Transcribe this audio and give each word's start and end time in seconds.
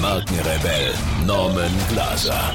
Markenrebell 0.00 0.94
Norman 1.26 1.70
Glaser. 1.90 2.54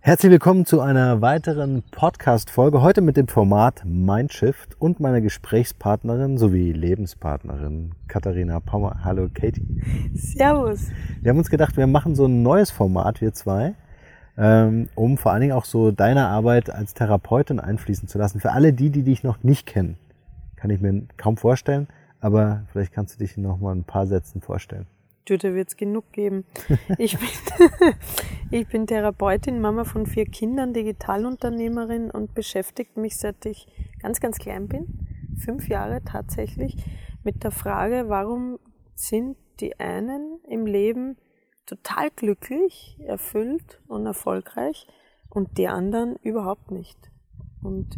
Herzlich 0.00 0.30
willkommen 0.30 0.66
zu 0.66 0.82
einer 0.82 1.22
weiteren 1.22 1.82
Podcast-Folge. 1.90 2.82
Heute 2.82 3.00
mit 3.00 3.16
dem 3.16 3.26
Format 3.26 3.82
Mindshift 3.86 4.78
und 4.78 5.00
meiner 5.00 5.22
Gesprächspartnerin 5.22 6.36
sowie 6.36 6.72
Lebenspartnerin 6.72 7.92
Katharina 8.06 8.60
Pommer. 8.60 9.00
Hallo 9.02 9.30
Katie. 9.32 9.80
Servus. 10.12 10.88
Wir 11.22 11.30
haben 11.30 11.38
uns 11.38 11.48
gedacht, 11.48 11.78
wir 11.78 11.86
machen 11.86 12.14
so 12.14 12.26
ein 12.26 12.42
neues 12.42 12.70
Format, 12.70 13.22
wir 13.22 13.32
zwei, 13.32 13.72
ähm, 14.36 14.90
um 14.94 15.16
vor 15.16 15.32
allen 15.32 15.40
Dingen 15.40 15.54
auch 15.54 15.64
so 15.64 15.90
deine 15.90 16.26
Arbeit 16.26 16.68
als 16.68 16.92
Therapeutin 16.92 17.60
einfließen 17.60 18.08
zu 18.08 18.18
lassen. 18.18 18.40
Für 18.40 18.52
alle 18.52 18.74
die, 18.74 18.90
die 18.90 19.04
dich 19.04 19.22
noch 19.24 19.42
nicht 19.42 19.66
kennen, 19.66 19.96
kann 20.56 20.68
ich 20.68 20.82
mir 20.82 21.04
kaum 21.16 21.38
vorstellen 21.38 21.88
aber 22.22 22.64
vielleicht 22.70 22.92
kannst 22.92 23.16
du 23.16 23.18
dich 23.18 23.36
noch 23.36 23.58
mal 23.58 23.74
ein 23.74 23.84
paar 23.84 24.06
Sätzen 24.06 24.40
vorstellen. 24.40 24.86
Da 25.26 25.42
wird 25.42 25.68
es 25.68 25.76
genug 25.76 26.12
geben. 26.12 26.44
Ich 26.98 27.18
bin, 27.18 27.28
ich 28.50 28.66
bin 28.68 28.86
Therapeutin, 28.86 29.60
Mama 29.60 29.84
von 29.84 30.06
vier 30.06 30.26
Kindern, 30.26 30.72
Digitalunternehmerin 30.72 32.10
und 32.10 32.34
beschäftige 32.34 32.98
mich 32.98 33.16
seit 33.16 33.44
ich 33.44 33.66
ganz, 34.00 34.20
ganz 34.20 34.38
klein 34.38 34.68
bin, 34.68 34.86
fünf 35.36 35.68
Jahre 35.68 36.02
tatsächlich, 36.04 36.76
mit 37.24 37.44
der 37.44 37.50
Frage, 37.50 38.04
warum 38.08 38.58
sind 38.94 39.36
die 39.60 39.78
einen 39.80 40.38
im 40.48 40.66
Leben 40.66 41.16
total 41.66 42.10
glücklich, 42.10 42.98
erfüllt 43.04 43.80
und 43.88 44.06
erfolgreich 44.06 44.86
und 45.28 45.58
die 45.58 45.68
anderen 45.68 46.16
überhaupt 46.22 46.70
nicht. 46.70 46.98
Und 47.62 47.96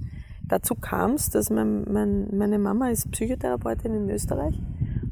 Dazu 0.49 0.75
kam 0.75 1.13
es, 1.13 1.31
dass 1.31 1.51
mein, 1.51 1.85
mein, 1.91 2.37
meine 2.37 2.59
Mama 2.59 2.91
ist 2.91 3.11
Psychotherapeutin 3.11 3.95
in 3.95 4.11
Österreich 4.11 4.61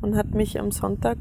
und 0.02 0.16
hat 0.16 0.34
mich 0.34 0.61
am 0.61 0.70
Sonntag, 0.70 1.16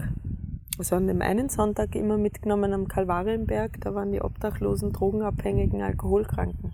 also 0.77 0.95
an 0.95 1.07
dem 1.07 1.21
einen 1.21 1.49
Sonntag 1.49 1.95
immer 1.95 2.17
mitgenommen 2.17 2.73
am 2.73 2.87
Kalvarienberg, 2.87 3.79
da 3.79 3.95
waren 3.95 4.11
die 4.11 4.21
Obdachlosen, 4.21 4.91
Drogenabhängigen, 4.91 5.81
Alkoholkranken. 5.81 6.71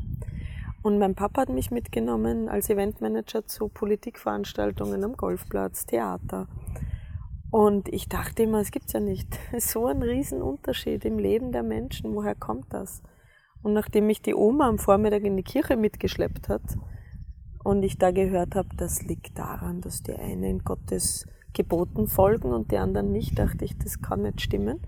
Und 0.81 0.99
mein 0.99 1.16
Papa 1.16 1.41
hat 1.41 1.49
mich 1.49 1.69
mitgenommen 1.69 2.49
als 2.49 2.69
Eventmanager 2.69 3.45
zu 3.45 3.67
Politikveranstaltungen 3.67 5.03
am 5.03 5.17
Golfplatz, 5.17 5.85
Theater. 5.85 6.47
Und 7.51 7.89
ich 7.89 8.09
dachte 8.09 8.44
immer, 8.44 8.59
es 8.59 8.72
gibt's 8.72 8.94
ja 8.94 8.99
nicht. 8.99 9.38
So 9.59 9.88
ein 9.88 10.01
Riesenunterschied 10.01 11.05
im 11.05 11.19
Leben 11.19 11.51
der 11.51 11.63
Menschen. 11.63 12.16
Woher 12.16 12.35
kommt 12.35 12.73
das? 12.73 13.03
Und 13.63 13.73
nachdem 13.73 14.07
mich 14.07 14.22
die 14.22 14.35
Oma 14.35 14.67
am 14.67 14.77
Vormittag 14.77 15.23
in 15.23 15.35
die 15.35 15.44
Kirche 15.44 15.75
mitgeschleppt 15.75 16.47
hat, 16.47 16.61
und 17.67 17.83
ich 17.83 17.97
da 17.97 18.11
gehört 18.11 18.55
habe, 18.55 18.69
das 18.77 19.01
liegt 19.01 19.37
daran, 19.37 19.81
dass 19.81 20.01
die 20.01 20.15
einen 20.15 20.63
Gottes 20.63 21.27
Geboten 21.51 22.07
folgen 22.07 22.53
und 22.53 22.71
die 22.71 22.77
anderen 22.77 23.11
nicht, 23.11 23.37
dachte 23.37 23.65
ich, 23.65 23.77
das 23.77 24.01
kann 24.01 24.21
nicht 24.21 24.39
stimmen. 24.39 24.79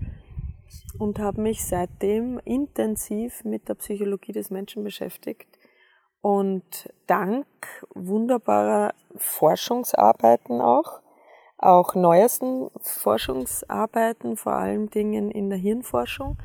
Und 0.98 1.18
habe 1.18 1.42
mich 1.42 1.62
seitdem 1.62 2.38
intensiv 2.42 3.44
mit 3.44 3.68
der 3.68 3.74
Psychologie 3.74 4.32
des 4.32 4.48
Menschen 4.48 4.82
beschäftigt. 4.82 5.58
Und 6.22 6.88
dank 7.06 7.44
wunderbarer 7.94 8.94
Forschungsarbeiten 9.14 10.62
auch, 10.62 11.02
auch 11.58 11.94
neuesten 11.94 12.70
Forschungsarbeiten, 12.80 14.38
vor 14.38 14.54
allen 14.54 14.88
Dingen 14.88 15.30
in 15.30 15.50
der 15.50 15.58
Hirnforschung, 15.58 16.38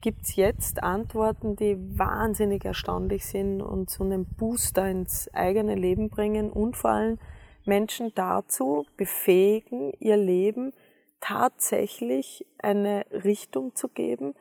gibt 0.00 0.22
es 0.22 0.36
jetzt 0.36 0.82
Antworten, 0.82 1.56
die 1.56 1.76
wahnsinnig 1.98 2.64
erstaunlich 2.64 3.26
sind 3.26 3.60
und 3.60 3.90
so 3.90 4.04
einen 4.04 4.24
Booster 4.24 4.88
ins 4.88 5.32
eigene 5.34 5.74
Leben 5.74 6.08
bringen 6.08 6.50
und 6.50 6.76
vor 6.76 6.90
allem 6.90 7.18
Menschen 7.64 8.12
dazu 8.14 8.86
befähigen, 8.96 9.92
ihr 9.98 10.16
Leben 10.16 10.72
tatsächlich 11.20 12.46
eine 12.58 13.04
Richtung 13.10 13.74
zu 13.74 13.88
geben, 13.88 14.34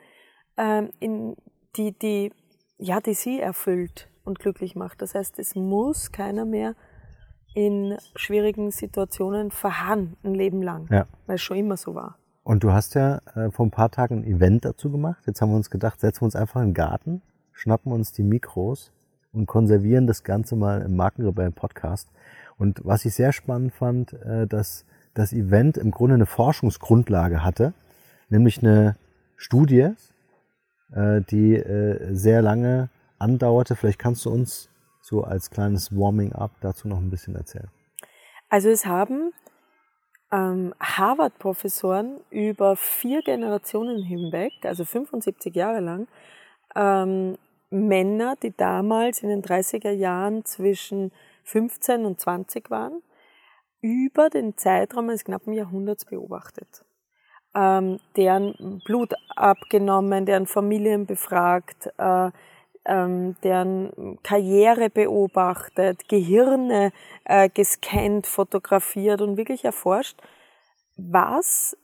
ähm, 0.58 0.92
in 1.00 1.36
die, 1.76 1.92
die, 1.92 2.32
ja, 2.78 3.02
die 3.02 3.14
sie 3.14 3.40
erfüllt 3.40 4.10
und 4.24 4.40
glücklich 4.40 4.76
macht. 4.76 5.02
Das 5.02 5.16
heißt, 5.16 5.40
es 5.40 5.56
muss 5.56 6.12
keiner 6.12 6.46
mehr 6.46 6.76
in 7.54 7.98
schwierigen 8.16 8.72
Situationen 8.72 9.52
verharren, 9.52 10.16
ein 10.24 10.36
Leben 10.36 10.62
lang, 10.62 10.88
ja. 10.92 11.08
weil 11.26 11.36
es 11.36 11.42
schon 11.42 11.58
immer 11.58 11.78
so 11.78 11.96
war. 11.96 12.19
Und 12.44 12.64
du 12.64 12.72
hast 12.72 12.96
ja 12.96 13.20
äh, 13.36 13.52
vor 13.52 13.66
ein 13.66 13.72
paar 13.72 13.92
Tagen 13.92 14.20
ein 14.20 14.24
Event 14.24 14.66
dazu 14.66 14.92
gemacht. 14.92 15.24
Jetzt 15.28 15.42
haben 15.42 15.50
wir 15.52 15.58
uns 15.58 15.70
gedacht, 15.70 16.00
setzen 16.00 16.22
wir 16.22 16.26
uns 16.26 16.36
einfach 16.36 16.62
in 16.62 16.70
den 16.70 16.74
Garten, 16.74 17.22
schnappen 17.52 17.92
uns 17.92 18.12
die 18.12 18.24
Mikros 18.24 18.92
und 19.32 19.46
konservieren 19.46 20.08
das 20.08 20.24
Ganze 20.24 20.56
mal 20.56 20.82
im 20.82 20.96
Markenrebellen 20.96 21.54
Podcast. 21.54 22.10
Und 22.58 22.82
was 22.84 23.06
ich 23.06 23.14
sehr 23.14 23.34
spannend 23.34 23.74
fand, 23.74 24.14
äh, 24.14 24.48
dass 24.48 24.86
das 25.14 25.34
Event 25.34 25.78
im 25.78 25.92
Grunde 25.92 26.16
eine 26.16 26.26
Forschungsgrundlage 26.26 27.44
hatte, 27.44 27.74
nämlich 28.30 28.64
eine 28.64 28.96
Studie, 29.36 29.92
äh, 30.94 31.22
die 31.30 31.56
äh, 31.56 32.14
sehr 32.14 32.42
lange 32.42 32.90
andauerte. 33.18 33.76
Vielleicht 33.76 34.00
kannst 34.00 34.26
du 34.26 34.32
uns 34.32 34.70
so 35.02 35.24
als 35.24 35.50
kleines 35.50 35.96
Warming-up 35.96 36.52
dazu 36.62 36.88
noch 36.88 37.00
ein 37.00 37.10
bisschen 37.10 37.36
erzählen. 37.36 37.70
Also 38.50 38.70
es 38.70 38.86
haben 38.86 39.32
ähm, 40.32 40.74
Harvard-Professoren 40.80 42.20
über 42.30 42.76
vier 42.76 43.22
Generationen 43.22 44.04
hinweg, 44.04 44.54
also 44.64 44.86
75 44.86 45.56
Jahre 45.56 45.80
lang, 45.80 46.08
ähm, 46.76 47.38
Männer, 47.72 48.36
die 48.42 48.56
damals 48.56 49.22
in 49.22 49.30
den 49.30 49.44
30er 49.44 49.92
Jahren 49.92 50.46
zwischen 50.46 51.12
15 51.44 52.06
und 52.06 52.20
20 52.20 52.70
waren, 52.70 53.02
über 53.82 54.30
den 54.30 54.58
Zeitraum 54.58 55.10
eines 55.10 55.24
knappen 55.24 55.54
Jahrhunderts 55.54 56.06
beobachtet. 56.06 56.84
Ähm, 57.56 58.00
deren 58.16 58.82
Blut 58.86 59.14
abgenommen, 59.36 60.26
deren 60.26 60.46
Familien 60.46 61.06
befragt, 61.06 61.90
äh, 61.98 62.32
ähm, 62.86 63.36
deren 63.44 64.20
Karriere 64.24 64.90
beobachtet, 64.90 66.08
Gehirne 66.10 66.92
äh, 67.26 67.50
gescannt, 67.50 68.28
fotografiert 68.28 69.22
und 69.22 69.38
wirklich 69.38 69.66
erforscht, 69.66 70.20
was 70.98 71.78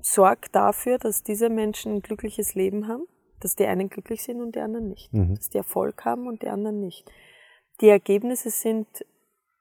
sorgt 0.00 0.54
dafür, 0.54 0.98
dass 0.98 1.22
diese 1.22 1.48
Menschen 1.48 1.96
ein 1.96 2.02
glückliches 2.02 2.54
Leben 2.54 2.88
haben, 2.88 3.06
dass 3.40 3.56
die 3.56 3.66
einen 3.66 3.88
glücklich 3.88 4.22
sind 4.22 4.40
und 4.40 4.54
die 4.54 4.60
anderen 4.60 4.88
nicht, 4.88 5.12
mhm. 5.12 5.34
dass 5.34 5.50
die 5.50 5.58
Erfolg 5.58 6.04
haben 6.04 6.26
und 6.26 6.42
die 6.42 6.48
anderen 6.48 6.80
nicht. 6.80 7.10
Die 7.80 7.88
Ergebnisse 7.88 8.50
sind 8.50 8.86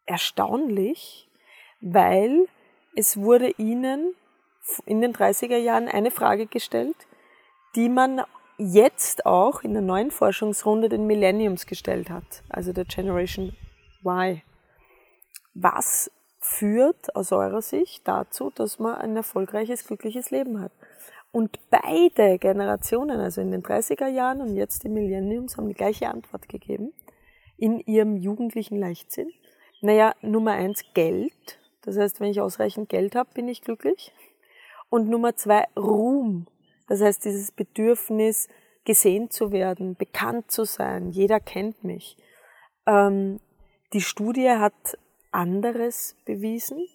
erstaunlich, 0.05 1.29
weil 1.81 2.47
es 2.95 3.17
wurde 3.17 3.49
ihnen 3.57 4.13
in 4.85 5.01
den 5.01 5.13
30er 5.13 5.57
Jahren 5.57 5.87
eine 5.87 6.11
Frage 6.11 6.47
gestellt, 6.47 6.95
die 7.75 7.89
man 7.89 8.21
jetzt 8.57 9.25
auch 9.25 9.63
in 9.63 9.73
der 9.73 9.81
neuen 9.81 10.11
Forschungsrunde 10.11 10.89
den 10.89 11.07
Millenniums 11.07 11.65
gestellt 11.65 12.09
hat, 12.09 12.43
also 12.49 12.73
der 12.73 12.85
Generation 12.85 13.55
Y. 14.03 14.41
Was 15.53 16.11
führt 16.39 17.15
aus 17.15 17.31
eurer 17.31 17.61
Sicht 17.61 18.07
dazu, 18.07 18.51
dass 18.51 18.79
man 18.79 18.95
ein 18.95 19.15
erfolgreiches, 19.15 19.85
glückliches 19.85 20.31
Leben 20.31 20.61
hat? 20.61 20.71
Und 21.31 21.59
beide 21.69 22.39
Generationen, 22.39 23.19
also 23.19 23.41
in 23.41 23.51
den 23.51 23.61
30er 23.61 24.07
Jahren 24.07 24.41
und 24.41 24.55
jetzt 24.55 24.83
die 24.83 24.89
Millenniums, 24.89 25.57
haben 25.57 25.67
die 25.67 25.73
gleiche 25.73 26.09
Antwort 26.09 26.47
gegeben 26.47 26.93
in 27.57 27.79
ihrem 27.81 28.15
jugendlichen 28.15 28.77
Leichtsinn. 28.77 29.31
Naja, 29.81 30.13
Nummer 30.21 30.53
eins, 30.53 30.83
Geld. 30.93 31.59
Das 31.81 31.97
heißt, 31.97 32.19
wenn 32.19 32.31
ich 32.31 32.41
ausreichend 32.41 32.89
Geld 32.89 33.15
habe, 33.15 33.29
bin 33.33 33.47
ich 33.47 33.61
glücklich. 33.61 34.13
Und 34.89 35.09
Nummer 35.09 35.35
zwei, 35.35 35.65
Ruhm. 35.75 36.47
Das 36.87 37.01
heißt, 37.01 37.25
dieses 37.25 37.51
Bedürfnis, 37.51 38.47
gesehen 38.85 39.31
zu 39.31 39.51
werden, 39.51 39.95
bekannt 39.95 40.51
zu 40.51 40.63
sein, 40.63 41.09
jeder 41.09 41.39
kennt 41.39 41.83
mich. 41.83 42.17
Ähm, 42.85 43.39
die 43.93 44.01
Studie 44.01 44.51
hat 44.51 44.97
anderes 45.31 46.15
bewiesen, 46.25 46.87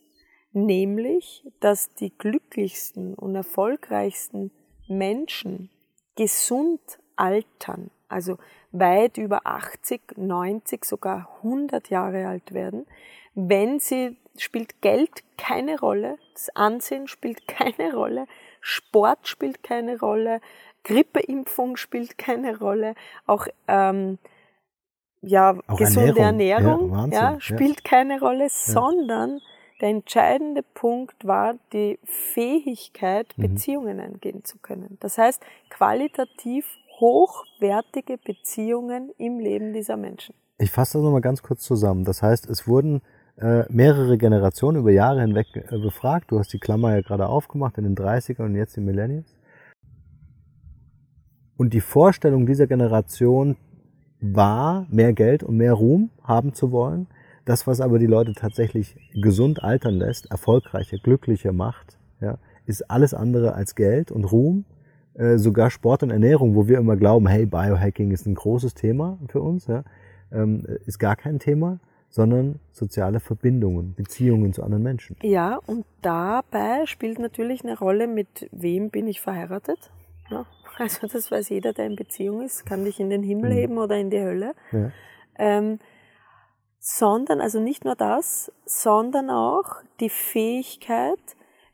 nämlich, 0.52 1.44
dass 1.60 1.92
die 1.94 2.16
glücklichsten 2.16 3.14
und 3.14 3.34
erfolgreichsten 3.34 4.50
Menschen 4.88 5.70
gesund 6.16 6.81
altern, 7.16 7.90
also 8.08 8.38
weit 8.72 9.19
über 9.19 9.46
80, 9.46 10.16
90, 10.16 10.84
sogar 10.84 11.28
100 11.38 11.90
Jahre 11.90 12.28
alt 12.28 12.54
werden, 12.54 12.86
wenn 13.34 13.78
sie, 13.78 14.16
spielt 14.36 14.81
Geld 14.81 15.22
keine 15.36 15.78
Rolle, 15.78 16.19
das 16.34 16.50
Ansehen 16.56 17.08
spielt 17.08 17.46
keine 17.48 17.94
Rolle, 17.94 18.26
Sport 18.60 19.28
spielt 19.28 19.62
keine 19.62 19.98
Rolle, 19.98 20.40
Grippeimpfung 20.84 21.76
spielt 21.76 22.18
keine 22.18 22.58
Rolle, 22.58 22.94
auch 23.26 23.46
ähm, 23.68 24.18
ja, 25.22 25.58
Auch 25.66 25.76
gesunde 25.76 26.18
Ernährung. 26.20 26.90
Ernährung, 26.90 26.90
Ja, 26.90 26.96
Wahnsinn, 26.96 27.20
ja, 27.20 27.40
spielt 27.40 27.84
keine 27.84 28.20
Rolle, 28.20 28.48
sondern 28.48 29.40
der 29.80 29.88
entscheidende 29.90 30.62
Punkt 30.62 31.26
war 31.26 31.54
die 31.72 31.98
Fähigkeit, 32.04 33.32
Mhm. 33.36 33.42
Beziehungen 33.42 34.00
eingehen 34.00 34.44
zu 34.44 34.58
können. 34.58 34.96
Das 35.00 35.18
heißt, 35.18 35.42
qualitativ 35.68 36.66
hochwertige 37.00 38.18
Beziehungen 38.18 39.10
im 39.18 39.38
Leben 39.38 39.72
dieser 39.72 39.96
Menschen. 39.96 40.34
Ich 40.58 40.70
fasse 40.70 40.98
das 40.98 41.02
nochmal 41.04 41.22
ganz 41.22 41.42
kurz 41.42 41.62
zusammen. 41.62 42.04
Das 42.04 42.22
heißt, 42.22 42.48
es 42.48 42.68
wurden 42.68 43.00
äh, 43.40 43.64
mehrere 43.70 44.19
Generationen 44.19 44.78
über 44.78 44.90
Jahre 44.90 45.22
hinweg 45.22 45.46
äh, 45.54 45.78
befragt. 45.78 46.31
Du 46.31 46.38
hast 46.38 46.52
die 46.52 46.58
Klammer 46.58 46.94
ja 46.94 47.00
gerade 47.00 47.26
aufgemacht 47.26 47.78
in 47.78 47.84
den 47.84 47.96
30ern 47.96 48.44
und 48.44 48.54
jetzt 48.54 48.76
die 48.76 48.81
Millennials. 48.81 49.34
Und 51.56 51.72
die 51.72 51.81
Vorstellung 51.81 52.46
dieser 52.46 52.66
Generation 52.66 53.56
war, 54.20 54.87
mehr 54.90 55.12
Geld 55.12 55.42
und 55.42 55.56
mehr 55.56 55.72
Ruhm 55.72 56.10
haben 56.22 56.52
zu 56.54 56.70
wollen. 56.70 57.06
Das, 57.44 57.66
was 57.66 57.81
aber 57.81 57.98
die 57.98 58.06
Leute 58.06 58.34
tatsächlich 58.34 58.96
gesund 59.14 59.62
altern 59.62 59.94
lässt, 59.94 60.31
erfolgreicher, 60.31 60.98
glücklicher 60.98 61.52
macht, 61.52 61.98
ja, 62.20 62.38
ist 62.66 62.90
alles 62.90 63.14
andere 63.14 63.54
als 63.54 63.75
Geld 63.75 64.12
und 64.12 64.25
Ruhm. 64.25 64.64
Äh, 65.14 65.38
sogar 65.38 65.70
Sport 65.70 66.02
und 66.02 66.10
Ernährung, 66.10 66.54
wo 66.54 66.69
wir 66.69 66.78
immer 66.78 66.96
glauben, 66.96 67.26
hey, 67.26 67.46
Biohacking 67.46 68.10
ist 68.10 68.26
ein 68.26 68.34
großes 68.34 68.75
Thema 68.75 69.19
für 69.28 69.40
uns, 69.40 69.66
ja, 69.66 69.82
ähm, 70.31 70.64
ist 70.86 70.98
gar 70.98 71.16
kein 71.16 71.38
Thema, 71.38 71.81
sondern 72.10 72.58
soziale 72.72 73.20
Verbindungen, 73.20 73.94
Beziehungen 73.94 74.52
zu 74.52 74.62
anderen 74.62 74.82
Menschen. 74.82 75.16
Ja, 75.22 75.58
und 75.66 75.86
dabei 76.02 76.84
spielt 76.86 77.18
natürlich 77.18 77.62
eine 77.64 77.78
Rolle, 77.78 78.06
mit 78.06 78.48
wem 78.52 78.90
bin 78.90 79.06
ich 79.06 79.20
verheiratet. 79.20 79.90
Ja, 80.28 80.44
also 80.78 81.06
das 81.06 81.30
weiß 81.30 81.48
jeder, 81.48 81.72
der 81.72 81.86
in 81.86 81.96
Beziehung 81.96 82.42
ist, 82.42 82.66
kann 82.66 82.84
dich 82.84 83.00
in 83.00 83.10
den 83.10 83.22
Himmel 83.22 83.50
Mhm. 83.50 83.54
heben 83.54 83.78
oder 83.78 83.96
in 83.96 84.10
die 84.10 84.20
Hölle. 84.20 84.54
Ja. 84.72 84.90
Ähm, 85.38 85.78
sondern, 86.78 87.40
also 87.40 87.60
nicht 87.60 87.84
nur 87.84 87.94
das, 87.94 88.50
sondern 88.64 89.30
auch 89.30 89.76
die 90.00 90.10
Fähigkeit, 90.10 91.18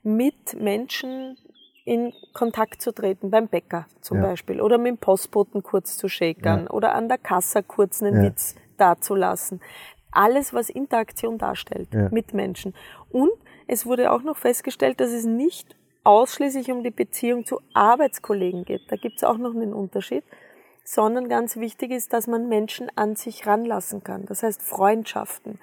mit 0.03 0.59
Menschen 0.59 1.37
in 1.85 2.13
Kontakt 2.33 2.81
zu 2.81 2.91
treten, 2.91 3.31
beim 3.31 3.47
Bäcker 3.47 3.87
zum 4.01 4.17
Ja. 4.17 4.23
Beispiel, 4.23 4.61
oder 4.61 4.77
mit 4.77 4.87
dem 4.87 4.97
Postboten 4.97 5.63
kurz 5.63 5.97
zu 5.97 6.09
schäkern, 6.09 6.67
oder 6.67 6.93
an 6.93 7.07
der 7.07 7.17
Kasse 7.17 7.63
kurz 7.63 8.03
einen. 8.03 8.21
Witz 8.21 8.55
dazulassen. 8.77 9.59
Alles, 10.17 10.53
was 10.53 10.69
Interaktion 10.69 11.37
darstellt 11.37 11.89
Ja. 11.93 12.09
mit 12.11 12.33
Menschen. 12.33 12.73
Und 13.11 13.31
es 13.67 13.85
wurde 13.85 14.11
auch 14.11 14.23
noch 14.23 14.37
festgestellt, 14.37 14.99
dass 14.99 15.11
es 15.11 15.25
nicht 15.25 15.75
ausschließlich 16.03 16.71
um 16.71 16.83
die 16.83 16.91
Beziehung 16.91 17.45
zu 17.45 17.59
Arbeitskollegen 17.73 18.65
geht. 18.65 18.81
Da 18.89 18.95
gibt 18.95 19.17
es 19.17 19.23
auch 19.23 19.37
noch 19.37 19.53
einen 19.53 19.73
Unterschied 19.73 20.23
sondern 20.89 21.27
ganz 21.27 21.57
wichtig 21.57 21.91
ist, 21.91 22.13
dass 22.13 22.27
man 22.27 22.47
Menschen 22.47 22.89
an 22.95 23.17
sich 23.17 23.45
ranlassen 23.45 24.05
kann. 24.05 24.25
Das 24.25 24.41
heißt 24.41 24.61
Freundschaften. 24.63 25.59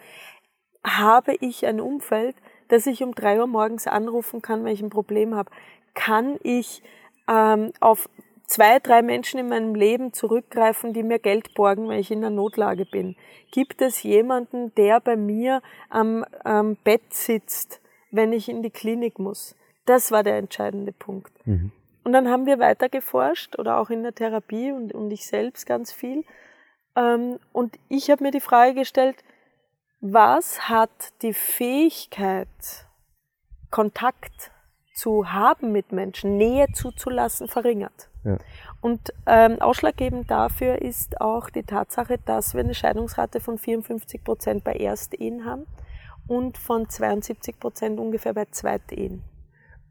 Habe 0.85 1.35
ich 1.41 1.65
ein 1.65 1.81
Umfeld, 1.81 2.37
das 2.69 2.87
ich 2.87 3.03
um 3.03 3.15
drei 3.15 3.41
Uhr 3.41 3.47
morgens 3.47 3.87
anrufen 3.87 4.43
kann, 4.43 4.65
wenn 4.65 4.75
ich 4.75 4.83
ein 4.83 4.91
Problem 4.91 5.35
habe? 5.35 5.51
Kann 5.95 6.37
ich 6.43 6.83
ähm, 7.27 7.73
auf 7.81 8.11
zwei, 8.47 8.79
drei 8.79 9.03
Menschen 9.03 9.41
in 9.41 9.49
meinem 9.49 9.75
Leben 9.75 10.13
zurückgreifen, 10.13 10.93
die 10.93 11.03
mir 11.03 11.19
Geld 11.19 11.55
borgen, 11.55 11.89
wenn 11.89 11.99
ich 11.99 12.11
in 12.11 12.19
einer 12.19 12.35
Notlage 12.35 12.85
bin? 12.85 13.17
Gibt 13.51 13.83
es 13.83 14.03
jemanden, 14.03 14.75
der 14.75 15.01
bei 15.01 15.17
mir 15.17 15.63
am, 15.89 16.25
am 16.45 16.77
Bett 16.77 17.13
sitzt, 17.13 17.81
wenn 18.11 18.33
ich 18.33 18.49
in 18.49 18.63
die 18.63 18.71
Klinik 18.71 19.19
muss? 19.19 19.57
Das 19.87 20.11
war 20.11 20.23
der 20.23 20.39
entscheidende 20.39 20.93
Punkt. 20.93 21.33
Mhm. 21.47 21.73
Und 22.05 22.13
dann 22.13 22.29
haben 22.29 22.47
wir 22.47 22.59
weiter 22.59 22.89
geforscht 22.89 23.59
oder 23.59 23.79
auch 23.79 23.91
in 23.91 24.03
der 24.03 24.15
Therapie 24.15 24.73
und, 24.73 24.93
und 24.93 25.11
ich 25.11 25.27
selbst 25.27 25.67
ganz 25.67 25.93
viel. 25.93 26.25
Ähm, 26.97 27.39
und 27.53 27.79
ich 27.89 28.11
habe 28.11 28.23
mir 28.23 28.31
die 28.31 28.41
Frage 28.41 28.75
gestellt, 28.75 29.17
was 30.01 30.69
hat 30.69 30.91
die 31.23 31.33
Fähigkeit, 31.33 32.49
Kontakt 33.71 34.53
zu 34.95 35.33
haben 35.33 35.73
mit 35.73 35.93
Menschen, 35.93 36.37
Nähe 36.37 36.67
zuzulassen, 36.73 37.49
verringert? 37.49 38.11
Ja. 38.25 38.39
Und 38.81 39.13
ähm, 39.27 39.61
ausschlaggebend 39.61 40.31
dafür 40.31 40.81
ist 40.81 41.21
auch 41.21 41.51
die 41.51 41.63
Tatsache, 41.63 42.19
dass 42.25 42.55
wir 42.55 42.63
eine 42.63 42.75
Scheidungsrate 42.75 43.41
von 43.41 43.59
54 43.59 44.25
Prozent 44.25 44.65
bei 44.65 44.73
Erstehen 44.73 45.45
haben 45.45 45.65
und 46.27 46.57
von 46.57 46.89
72 46.89 47.59
Prozent 47.59 48.01
ungefähr 48.01 48.35
bei 48.35 48.47
Zweitehen. 48.51 49.23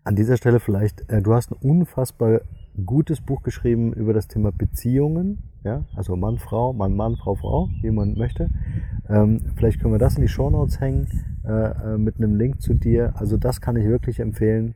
An 0.04 0.16
dieser 0.16 0.38
Stelle 0.38 0.60
vielleicht, 0.60 1.10
äh, 1.10 1.22
du 1.22 1.34
hast 1.34 1.52
ein 1.52 1.58
unfassbar 1.62 2.42
gutes 2.86 3.22
Buch 3.22 3.44
geschrieben 3.44 3.94
über 3.94 4.14
das 4.14 4.28
Thema 4.28 4.52
Beziehungen, 4.52 5.44
ja, 5.64 5.86
also 5.96 6.16
Mann, 6.16 6.40
Frau, 6.40 6.74
Mann, 6.74 6.96
Mann, 6.96 7.16
Frau, 7.16 7.36
Frau, 7.36 7.70
wie 7.82 7.92
man 7.92 8.16
möchte. 8.18 8.50
Ähm, 9.08 9.42
vielleicht 9.56 9.80
können 9.80 9.94
wir 9.94 10.00
das 10.00 10.16
in 10.16 10.24
die 10.24 10.28
Shownotes 10.28 10.80
hängen 10.80 11.08
äh, 11.46 11.94
äh, 11.94 11.98
mit 11.98 12.18
einem 12.18 12.36
Link 12.36 12.62
zu 12.62 12.74
dir. 12.74 13.14
Also 13.16 13.38
das 13.38 13.62
kann 13.62 13.76
ich 13.76 13.86
wirklich 13.86 14.20
empfehlen. 14.20 14.76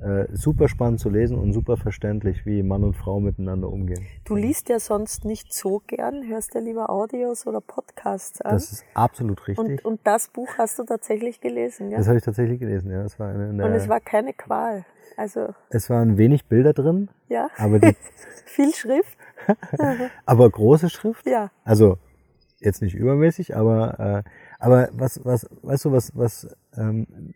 Äh, 0.00 0.26
super 0.32 0.68
spannend 0.68 1.00
zu 1.00 1.10
lesen 1.10 1.36
und 1.36 1.52
super 1.52 1.76
verständlich, 1.76 2.46
wie 2.46 2.62
Mann 2.62 2.84
und 2.84 2.94
Frau 2.94 3.18
miteinander 3.18 3.68
umgehen. 3.68 4.06
Du 4.24 4.36
liest 4.36 4.68
ja 4.68 4.78
sonst 4.78 5.24
nicht 5.24 5.52
so 5.52 5.82
gern, 5.88 6.28
hörst 6.28 6.54
ja 6.54 6.60
lieber 6.60 6.88
Audios 6.88 7.48
oder 7.48 7.60
Podcasts 7.60 8.40
an. 8.40 8.52
Das 8.52 8.70
ist 8.70 8.84
absolut 8.94 9.48
richtig. 9.48 9.58
und, 9.58 9.84
und 9.84 10.00
das 10.04 10.28
Buch 10.28 10.48
hast 10.56 10.78
du 10.78 10.84
tatsächlich 10.84 11.40
gelesen, 11.40 11.90
ja? 11.90 11.98
das 11.98 12.06
habe 12.06 12.18
ich 12.18 12.24
tatsächlich 12.24 12.60
gelesen, 12.60 12.92
ja. 12.92 13.02
Das 13.02 13.18
war 13.18 13.30
eine, 13.30 13.48
eine, 13.48 13.64
Und 13.64 13.72
es 13.72 13.88
war 13.88 13.98
keine 13.98 14.32
Qual. 14.34 14.84
Also, 15.16 15.48
es 15.70 15.90
waren 15.90 16.16
wenig 16.16 16.44
Bilder 16.46 16.72
drin, 16.72 17.08
ja, 17.28 17.48
aber, 17.56 17.80
die, 17.80 17.96
viel 18.44 18.72
Schrift. 18.72 19.18
aber 20.26 20.48
große 20.48 20.90
Schrift. 20.90 21.26
Ja, 21.26 21.50
Also 21.64 21.98
jetzt 22.60 22.82
nicht 22.82 22.94
übermäßig, 22.94 23.56
aber 23.56 24.24
äh, 24.24 24.30
aber 24.58 24.90
was 24.92 25.24
was 25.24 25.48
weißt 25.62 25.86
du 25.86 25.92
was 25.92 26.16
was 26.16 26.48
ähm, 26.76 27.34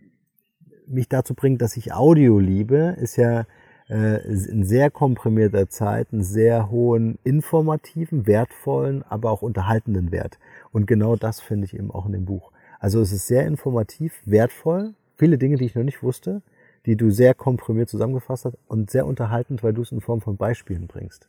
mich 0.93 1.09
dazu 1.09 1.35
bringt, 1.35 1.62
dass 1.62 1.77
ich 1.77 1.93
Audio 1.93 2.39
liebe, 2.39 2.97
ist 3.00 3.17
ja 3.17 3.47
äh, 3.89 4.23
in 4.27 4.65
sehr 4.65 4.91
komprimierter 4.91 5.69
Zeit 5.69 6.09
einen 6.12 6.23
sehr 6.23 6.71
hohen 6.71 7.19
informativen, 7.25 8.27
wertvollen, 8.27 9.03
aber 9.03 9.31
auch 9.31 9.43
unterhaltenden 9.43 10.12
Wert. 10.12 10.39
Und 10.71 10.87
genau 10.87 11.17
das 11.17 11.41
finde 11.41 11.67
ich 11.67 11.75
eben 11.75 11.91
auch 11.91 12.06
in 12.06 12.12
dem 12.12 12.25
Buch. 12.25 12.53
Also 12.79 13.00
es 13.00 13.12
ist 13.12 13.27
sehr 13.27 13.47
informativ, 13.47 14.23
wertvoll, 14.25 14.94
viele 15.17 15.39
Dinge, 15.39 15.56
die 15.56 15.67
ich 15.67 15.75
noch 15.75 15.85
nicht 15.85 16.03
wusste, 16.03 16.43
die 16.87 16.96
du 16.96 17.11
sehr 17.11 17.34
komprimiert 17.34 17.89
zusammengefasst 17.89 18.44
hast 18.44 18.58
und 18.67 18.91
sehr 18.91 19.06
unterhaltend, 19.06 19.63
weil 19.63 19.72
du 19.72 19.82
es 19.82 19.93
in 19.93 20.01
Form 20.01 20.20
von 20.20 20.37
Beispielen 20.37 20.89
bringst. 20.89 21.29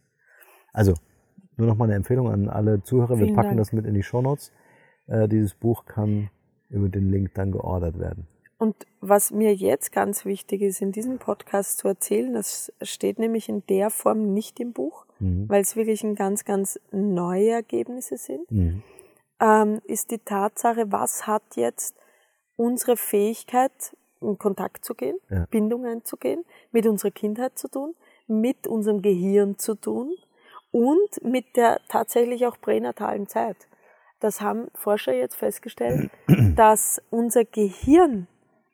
Also 0.72 0.94
nur 1.58 1.68
noch 1.68 1.78
mal 1.78 1.86
eine 1.86 1.96
Empfehlung 1.96 2.32
an 2.32 2.50
alle 2.50 2.82
Zuhörer. 2.82 3.20
Wir 3.20 3.26
Vielen 3.26 3.36
packen 3.36 3.50
Dank. 3.50 3.60
das 3.60 3.74
mit 3.74 3.86
in 3.86 3.94
die 3.94 4.04
Shownotes. 4.04 4.52
Äh, 5.08 5.28
dieses 5.28 5.54
Buch 5.54 5.86
kann 5.86 6.30
über 6.70 6.90
den 6.90 7.10
Link 7.12 7.34
dann 7.36 7.52
geordert 7.52 8.00
werden. 8.00 8.28
Und 8.64 8.88
was 9.02 9.32
mir 9.32 9.54
jetzt 9.54 9.92
ganz 9.92 10.24
wichtig 10.24 10.62
ist, 10.62 10.82
in 10.82 10.94
diesem 10.94 11.20
Podcast 11.20 11.80
zu 11.80 11.90
erzählen, 11.90 12.32
das 12.34 12.72
steht 12.82 13.20
nämlich 13.20 13.50
in 13.50 13.62
der 13.68 13.90
Form 13.90 14.34
nicht 14.34 14.58
im 14.62 14.72
Buch, 14.72 15.06
Mhm. 15.20 15.50
weil 15.50 15.62
es 15.64 15.76
wirklich 15.76 16.02
ein 16.06 16.16
ganz, 16.16 16.46
ganz 16.46 16.80
neue 16.94 17.50
Ergebnisse 17.50 18.16
sind, 18.16 18.50
Mhm. 18.50 18.82
ähm, 19.42 19.82
ist 19.84 20.12
die 20.12 20.20
Tatsache, 20.20 20.94
was 20.94 21.28
hat 21.28 21.44
jetzt 21.58 21.94
unsere 22.56 22.96
Fähigkeit, 22.96 23.74
in 24.22 24.38
Kontakt 24.38 24.86
zu 24.86 24.96
gehen, 24.96 25.18
Ja. 25.30 25.46
Bindung 25.52 25.86
einzugehen, 25.86 26.46
mit 26.72 26.88
unserer 26.88 27.12
Kindheit 27.12 27.60
zu 27.60 27.68
tun, 27.68 27.96
mit 28.28 28.66
unserem 28.66 29.02
Gehirn 29.02 29.58
zu 29.58 29.76
tun 29.76 30.16
und 30.72 31.22
mit 31.22 31.58
der 31.58 31.82
tatsächlich 31.90 32.46
auch 32.48 32.56
pränatalen 32.62 33.28
Zeit. 33.28 33.58
Das 34.22 34.40
haben 34.40 34.70
Forscher 34.74 35.14
jetzt 35.14 35.36
festgestellt, 35.36 36.10
dass 36.56 37.02
unser 37.10 37.44
Gehirn 37.44 38.28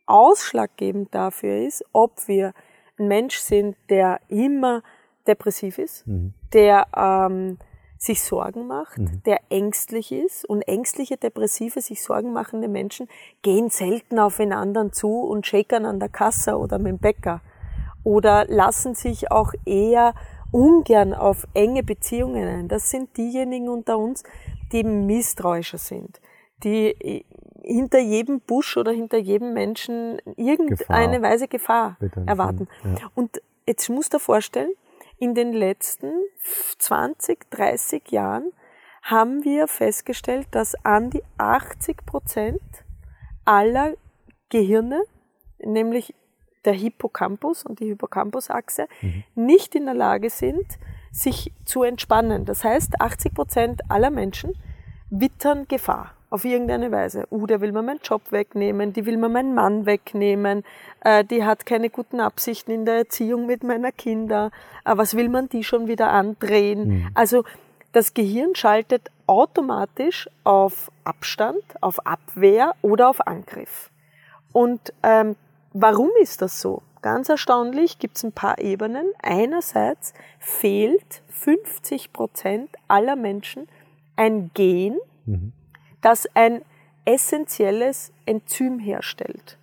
ausschlaggebend 0.10 1.14
dafür 1.14 1.66
ist, 1.66 1.84
ob 1.94 2.28
wir 2.28 2.54
ein 2.98 3.08
Mensch 3.08 3.38
sind, 3.38 3.76
der 3.90 4.20
immer 4.28 4.82
depressiv 5.28 5.78
ist, 5.78 6.06
Mhm. 6.08 6.34
der 6.54 6.88
ähm, 6.96 7.58
sich 7.98 8.24
Sorgen 8.24 8.66
macht, 8.68 8.98
der 9.26 9.42
ängstlich 9.50 10.12
ist. 10.14 10.46
Und 10.46 10.62
ängstliche, 10.64 11.18
depressive, 11.18 11.82
sich 11.82 12.02
Sorgen 12.02 12.32
machende 12.32 12.70
Menschen 12.70 13.08
gehen 13.42 13.70
selten 13.70 14.20
auf 14.20 14.40
anderen 14.40 14.94
zu 14.94 15.20
und 15.22 15.46
shakern 15.46 15.86
an 15.86 16.00
der 16.00 16.08
Kasse 16.10 16.58
oder 16.58 16.80
mit 16.80 16.94
dem 16.94 16.98
Bäcker. 16.98 17.42
Oder 18.06 18.46
lassen 18.46 18.96
sich 18.96 19.32
auch 19.32 19.54
eher 19.66 20.14
ungern 20.52 21.14
auf 21.14 21.46
enge 21.54 21.84
Beziehungen 21.84 22.48
ein. 22.48 22.68
Das 22.70 22.90
sind 22.90 23.18
diejenigen 23.18 23.68
unter 23.68 23.98
uns, 23.98 24.24
die 24.72 24.84
misstrauischer 24.84 25.78
sind, 25.78 26.22
die 26.64 27.26
hinter 27.70 28.00
jedem 28.00 28.42
Busch 28.42 28.78
oder 28.78 28.92
hinter 28.92 29.18
jedem 29.18 29.54
Menschen 29.54 30.20
irgendeine 30.36 31.20
Gefahr. 31.20 31.22
Weise 31.22 31.48
Gefahr 31.48 31.98
erwarten. 32.26 32.68
ja. 32.84 33.10
Und 33.14 33.42
jetzt 33.68 33.90
musst 33.90 34.14
du 34.14 34.18
dir 34.18 34.22
vorstellen, 34.22 34.72
in 35.20 35.36
den 35.36 35.54
letzten 35.54 36.12
20, 36.80 37.50
30 37.52 38.12
Jahren 38.12 38.52
haben 39.04 39.44
wir 39.44 39.68
festgestellt, 39.68 40.48
dass 40.52 40.74
an 40.84 41.10
die 41.10 41.24
80 41.38 42.06
Prozent 42.06 42.62
aller 43.46 43.94
Gehirne, 44.50 45.04
nämlich 45.60 46.16
der 46.66 46.74
Hippocampus 46.74 47.64
und 47.64 47.80
die 47.80 47.86
Hippocampusachse 47.86 48.88
mhm. 49.02 49.24
nicht 49.36 49.76
in 49.76 49.86
der 49.86 49.94
Lage 49.94 50.30
sind, 50.30 50.66
sich 51.12 51.54
zu 51.66 51.84
entspannen. 51.84 52.46
Das 52.46 52.64
heißt, 52.64 53.00
80 53.00 53.34
Prozent 53.34 53.82
aller 53.90 54.10
Menschen 54.10 54.54
wittern 55.10 55.68
Gefahr 55.68 56.19
auf 56.30 56.46
irgendeine 56.46 56.92
Weise. 56.92 57.26
Uh, 57.32 57.46
der 57.48 57.62
will 57.62 57.72
mir 57.72 57.82
meinen 57.82 58.00
Job 58.04 58.32
wegnehmen, 58.32 58.94
die 58.94 59.06
will 59.06 59.18
mir 59.18 59.30
meinen 59.30 59.54
Mann 59.54 59.86
wegnehmen, 59.86 60.64
äh, 61.04 61.24
die 61.24 61.44
hat 61.44 61.66
keine 61.66 61.90
guten 61.90 62.20
Absichten 62.20 62.72
in 62.72 62.86
der 62.86 62.98
Erziehung 62.98 63.46
mit 63.46 63.64
meiner 63.64 63.92
Kinder, 63.92 64.52
äh, 64.86 64.96
was 64.96 65.16
will 65.16 65.30
man 65.30 65.50
die 65.50 65.64
schon 65.64 65.88
wieder 65.88 66.10
andrehen? 66.10 66.88
Mhm. 66.88 67.08
Also 67.16 67.44
das 67.92 68.14
Gehirn 68.14 68.56
schaltet 68.56 69.10
automatisch 69.26 70.30
auf 70.44 70.92
Abstand, 71.04 71.64
auf 71.82 72.06
Abwehr 72.06 72.74
oder 72.82 73.10
auf 73.10 73.26
Angriff. 73.26 73.90
Und 74.52 74.94
ähm, 75.04 75.36
warum 75.74 76.10
ist 76.22 76.42
das 76.42 76.62
so? 76.62 76.84
Ganz 77.02 77.30
erstaunlich 77.30 77.98
gibt 77.98 78.18
es 78.18 78.24
ein 78.24 78.34
paar 78.34 78.60
Ebenen. 78.60 79.06
Einerseits 79.22 80.14
fehlt 80.40 81.22
50 81.30 82.12
Prozent 82.12 82.70
aller 82.88 83.16
Menschen 83.16 83.68
ein 84.16 84.52
Gen, 84.54 84.98
mhm 85.26 85.54
das 86.02 86.28
ein 86.36 86.64
essentielles 87.06 88.12
Enzym 88.26 88.80
herstellt. 88.80 89.60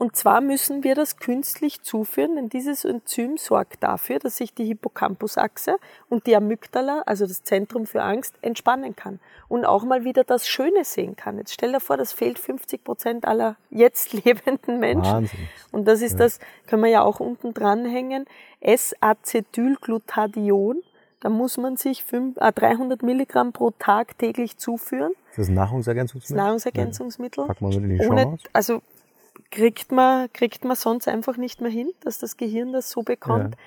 Und 0.00 0.16
zwar 0.16 0.40
müssen 0.40 0.82
wir 0.82 0.94
das 0.94 1.18
künstlich 1.18 1.82
zuführen, 1.82 2.36
denn 2.36 2.48
dieses 2.48 2.86
Enzym 2.86 3.36
sorgt 3.36 3.82
dafür, 3.82 4.18
dass 4.18 4.38
sich 4.38 4.54
die 4.54 4.64
Hippocampusachse 4.64 5.76
und 6.08 6.26
die 6.26 6.34
Amygdala, 6.34 7.02
also 7.04 7.26
das 7.26 7.42
Zentrum 7.42 7.86
für 7.86 8.02
Angst, 8.02 8.34
entspannen 8.40 8.96
kann 8.96 9.20
und 9.48 9.66
auch 9.66 9.84
mal 9.84 10.02
wieder 10.02 10.24
das 10.24 10.48
Schöne 10.48 10.86
sehen 10.86 11.16
kann. 11.16 11.36
Jetzt 11.36 11.52
stell 11.52 11.72
dir 11.72 11.80
vor, 11.80 11.98
das 11.98 12.14
fehlt 12.14 12.38
50 12.38 12.82
Prozent 12.82 13.26
aller 13.26 13.56
jetzt 13.68 14.12
lebenden 14.24 14.78
Menschen. 14.78 15.12
Wahnsinn. 15.12 15.48
Und 15.70 15.86
das 15.86 16.00
ist 16.00 16.12
ja. 16.12 16.18
das, 16.20 16.38
können 16.66 16.82
wir 16.82 16.90
ja 16.90 17.02
auch 17.02 17.20
unten 17.20 17.52
dranhängen, 17.52 18.24
S-Acetylglutadion 18.60 20.82
da 21.20 21.28
muss 21.28 21.56
man 21.56 21.76
sich 21.76 22.04
5, 22.04 22.36
äh, 22.38 22.52
300 22.52 23.02
Milligramm 23.02 23.52
pro 23.52 23.70
Tag 23.70 24.18
täglich 24.18 24.56
zuführen. 24.56 25.12
Ist 25.30 25.38
das 25.38 25.48
Nahrungsergänzungsmittel? 25.48 26.36
Das 26.36 26.44
Nahrungsergänzungsmittel. 26.44 27.46
Packen 27.46 27.70
wir 27.70 27.76
in 27.76 27.88
die 27.90 28.06
Ohne, 28.06 28.22
Show 28.22 28.38
Also 28.52 28.82
kriegt 29.50 29.92
man, 29.92 30.32
kriegt 30.32 30.64
man 30.64 30.76
sonst 30.76 31.08
einfach 31.08 31.36
nicht 31.36 31.60
mehr 31.60 31.70
hin, 31.70 31.90
dass 32.00 32.18
das 32.18 32.36
Gehirn 32.36 32.72
das 32.72 32.90
so 32.90 33.02
bekommt. 33.02 33.54
Ja. 33.54 33.60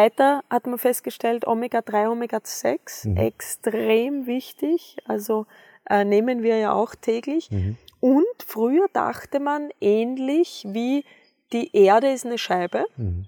Weiter 0.00 0.44
hat 0.50 0.66
man 0.66 0.78
festgestellt, 0.78 1.46
Omega-3, 1.46 2.10
Omega-6, 2.10 3.08
mhm. 3.08 3.16
extrem 3.16 4.26
wichtig. 4.26 4.98
Also 5.06 5.46
äh, 5.88 6.04
nehmen 6.04 6.42
wir 6.42 6.58
ja 6.58 6.72
auch 6.72 6.94
täglich. 6.94 7.50
Mhm. 7.50 7.76
Und 8.00 8.26
früher 8.46 8.86
dachte 8.92 9.40
man 9.40 9.70
ähnlich 9.80 10.66
wie 10.68 11.04
die 11.52 11.74
Erde 11.74 12.12
ist 12.12 12.26
eine 12.26 12.38
Scheibe. 12.38 12.84
Mhm. 12.96 13.24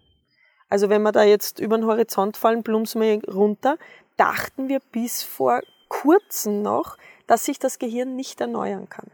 Also 0.70 0.88
wenn 0.88 1.02
wir 1.02 1.12
da 1.12 1.24
jetzt 1.24 1.58
über 1.58 1.76
den 1.76 1.86
Horizont 1.86 2.36
fallen, 2.36 2.62
plumpsen 2.62 3.02
wir 3.02 3.22
runter, 3.24 3.76
dachten 4.16 4.68
wir 4.68 4.80
bis 4.92 5.22
vor 5.22 5.60
kurzem 5.88 6.62
noch, 6.62 6.96
dass 7.26 7.44
sich 7.44 7.58
das 7.58 7.78
Gehirn 7.78 8.16
nicht 8.16 8.40
erneuern 8.40 8.88
kann. 8.88 9.10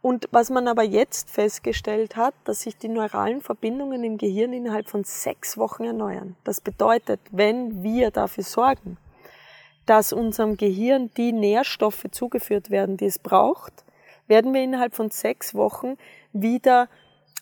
Und 0.00 0.28
was 0.32 0.50
man 0.50 0.66
aber 0.66 0.82
jetzt 0.82 1.30
festgestellt 1.30 2.16
hat, 2.16 2.34
dass 2.44 2.62
sich 2.62 2.76
die 2.76 2.88
neuralen 2.88 3.40
Verbindungen 3.40 4.02
im 4.02 4.18
Gehirn 4.18 4.52
innerhalb 4.52 4.88
von 4.88 5.04
sechs 5.04 5.56
Wochen 5.56 5.84
erneuern. 5.84 6.36
Das 6.42 6.60
bedeutet, 6.60 7.20
wenn 7.30 7.82
wir 7.82 8.10
dafür 8.10 8.42
sorgen, 8.42 8.96
dass 9.86 10.12
unserem 10.12 10.56
Gehirn 10.56 11.10
die 11.16 11.32
Nährstoffe 11.32 12.06
zugeführt 12.10 12.70
werden, 12.70 12.96
die 12.96 13.06
es 13.06 13.18
braucht, 13.18 13.84
werden 14.26 14.54
wir 14.54 14.62
innerhalb 14.62 14.94
von 14.94 15.10
sechs 15.10 15.54
Wochen 15.54 15.96
wieder 16.32 16.88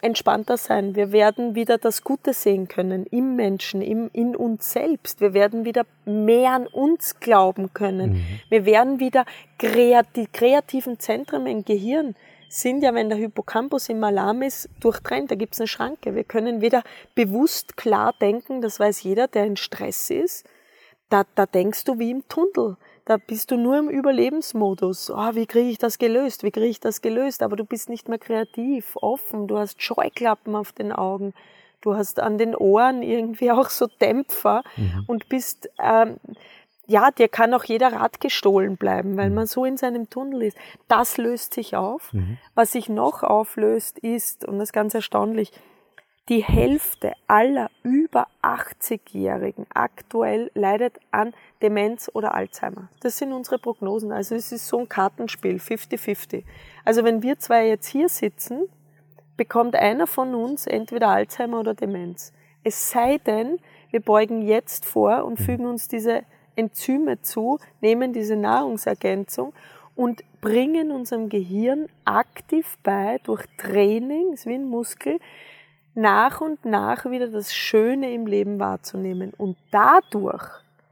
entspannter 0.03 0.57
sein. 0.57 0.95
Wir 0.95 1.13
werden 1.13 1.55
wieder 1.55 1.79
das 1.79 2.03
Gute 2.03 2.33
sehen 2.33 2.69
können 2.69 3.07
im 3.07 3.37
Menschen, 3.37 3.83
im, 3.83 4.11
in 4.13 4.35
uns 4.37 4.73
selbst. 4.73 5.21
Wir 5.21 5.35
werden 5.35 5.65
wieder 5.65 5.85
mehr 6.05 6.53
an 6.53 6.67
uns 6.67 7.21
glauben 7.21 7.73
können. 7.75 8.13
Mhm. 8.13 8.25
Wir 8.49 8.65
werden 8.65 9.01
wieder 9.01 9.25
die 9.61 10.27
kreativen 10.27 10.99
Zentren 10.99 11.47
im 11.47 11.65
Gehirn 11.65 12.15
sind 12.53 12.83
ja, 12.83 12.93
wenn 12.95 13.09
der 13.09 13.19
Hippocampus 13.19 13.89
im 13.89 14.03
Alarm 14.03 14.43
ist, 14.43 14.69
durchtrennt. 14.81 15.31
Da 15.31 15.37
gibt's 15.37 15.61
eine 15.61 15.69
Schranke. 15.69 16.17
Wir 16.17 16.25
können 16.25 16.61
wieder 16.61 16.83
bewusst 17.15 17.77
klar 17.77 18.13
denken. 18.21 18.61
Das 18.61 18.81
weiß 18.81 19.05
jeder, 19.05 19.29
der 19.29 19.45
in 19.45 19.57
Stress 19.57 20.11
ist. 20.11 20.45
Da, 21.09 21.25
da 21.37 21.47
denkst 21.47 21.85
du 21.85 21.99
wie 22.01 22.11
im 22.11 22.27
Tunnel 22.29 22.77
da 23.11 23.17
bist 23.17 23.51
du 23.51 23.57
nur 23.57 23.77
im 23.77 23.89
Überlebensmodus. 23.89 25.11
Oh, 25.11 25.35
wie 25.35 25.47
kriege 25.47 25.69
ich 25.69 25.79
das 25.79 25.99
gelöst? 25.99 26.45
Wie 26.45 26.53
kriege 26.53 26.69
ich 26.69 26.79
das 26.79 27.03
gelöst? 27.03 27.43
Aber 27.43 27.57
du 27.57 27.65
bist 27.65 27.89
nicht 27.89 28.09
mehr 28.09 28.21
kreativ, 28.21 28.95
offen. 28.95 29.49
Du 29.49 29.59
hast 29.59 29.83
Scheuklappen 29.83 30.55
auf 30.55 30.71
den 30.71 30.93
Augen. 30.93 31.35
Du 31.81 31.97
hast 31.97 32.21
an 32.21 32.39
den 32.39 32.55
Ohren 32.55 33.03
irgendwie 33.03 33.51
auch 33.51 33.69
so 33.69 33.89
Dämpfer 34.01 34.63
mhm. 34.77 35.05
und 35.09 35.29
bist, 35.29 35.69
ähm, 35.83 36.19
ja, 36.87 37.11
dir 37.11 37.27
kann 37.27 37.53
auch 37.53 37.65
jeder 37.65 37.93
Rad 37.93 38.21
gestohlen 38.21 38.77
bleiben, 38.77 39.17
weil 39.17 39.31
mhm. 39.31 39.35
man 39.35 39.47
so 39.47 39.65
in 39.65 39.77
seinem 39.77 40.09
Tunnel 40.09 40.43
ist. 40.43 40.57
Das 40.87 41.17
löst 41.17 41.55
sich 41.55 41.75
auf. 41.75 42.13
Mhm. 42.13 42.39
Was 42.55 42.71
sich 42.71 42.89
noch 42.89 43.25
auflöst 43.25 43.99
ist, 43.99 44.45
und 44.45 44.59
das 44.59 44.69
ist 44.69 44.73
ganz 44.73 44.95
erstaunlich, 44.95 45.51
die 46.29 46.45
Hälfte 46.45 47.13
aller 47.27 47.71
über 47.83 48.29
80-Jährigen 48.43 49.67
aktuell 49.75 50.51
leidet 50.55 51.01
an 51.11 51.35
Demenz 51.61 52.09
oder 52.13 52.35
Alzheimer. 52.35 52.89
Das 53.01 53.19
sind 53.19 53.33
unsere 53.33 53.59
Prognosen. 53.59 54.13
Also 54.13 54.37
es 54.37 54.53
ist 54.53 54.69
so 54.69 54.79
ein 54.79 54.89
Kartenspiel, 54.89 55.57
50-50. 55.57 56.45
Also 56.85 57.05
wenn 57.05 57.23
wir 57.23 57.39
zwei 57.39 57.67
jetzt 57.67 57.87
hier 57.87 58.09
sitzen, 58.09 58.69
bekommt 59.37 59.75
einer 59.75 60.07
von 60.07 60.35
uns 60.35 60.67
entweder 60.67 61.09
Alzheimer 61.09 61.61
oder 61.61 61.75
Demenz. 61.75 62.33
Es 62.63 62.91
sei 62.91 63.19
denn, 63.19 63.59
wir 63.91 64.01
beugen 64.01 64.43
jetzt 64.43 64.85
vor 64.85 65.25
und 65.25 65.41
mhm. 65.41 65.45
fügen 65.45 65.67
uns 65.67 65.89
diese 65.89 66.23
Enzyme 66.57 67.23
zu, 67.23 67.59
nehmen 67.81 68.13
diese 68.13 68.37
Nahrungsergänzung 68.37 69.53
und 69.97 70.23
bringen 70.41 70.91
unserem 70.91 71.29
Gehirn 71.29 71.87
aktiv 72.05 72.79
bei, 72.83 73.19
durch 73.25 73.45
Training, 73.59 74.33
ist 74.33 74.47
wie 74.47 74.55
ein 74.55 74.69
Muskel, 74.69 75.19
nach 75.95 76.41
und 76.41 76.65
nach 76.65 77.05
wieder 77.07 77.29
das 77.29 77.55
Schöne 77.55 78.13
im 78.13 78.27
Leben 78.27 78.59
wahrzunehmen. 78.59 79.33
Und 79.37 79.57
dadurch 79.71 80.45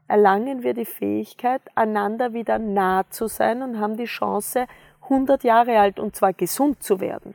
erlangen 0.09 0.63
wir 0.63 0.75
die 0.75 0.87
Fähigkeit, 0.87 1.63
einander 1.75 2.33
wieder 2.33 2.59
nah 2.59 3.05
zu 3.11 3.29
sein 3.29 3.63
und 3.63 3.79
haben 3.79 3.97
die 3.97 4.07
Chance, 4.07 4.67
100 5.03 5.45
Jahre 5.45 5.79
alt 5.79 5.99
und 5.99 6.17
zwar 6.17 6.33
gesund 6.33 6.83
zu 6.83 7.01
werden. 7.01 7.35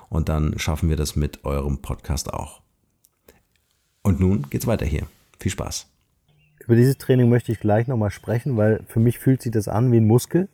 und 0.11 0.29
dann 0.29 0.59
schaffen 0.59 0.89
wir 0.89 0.97
das 0.97 1.15
mit 1.15 1.45
eurem 1.45 1.81
Podcast 1.81 2.31
auch. 2.33 2.61
Und 4.03 4.19
nun 4.19 4.45
geht's 4.49 4.67
weiter 4.67 4.85
hier. 4.85 5.07
Viel 5.39 5.51
Spaß. 5.51 5.87
Über 6.59 6.75
dieses 6.75 6.97
Training 6.97 7.29
möchte 7.29 7.51
ich 7.51 7.59
gleich 7.59 7.87
nochmal 7.87 8.11
sprechen, 8.11 8.57
weil 8.57 8.81
für 8.87 8.99
mich 8.99 9.17
fühlt 9.17 9.41
sich 9.41 9.51
das 9.51 9.67
an 9.67 9.91
wie 9.91 9.97
ein 9.97 10.05
Muskel, 10.05 10.49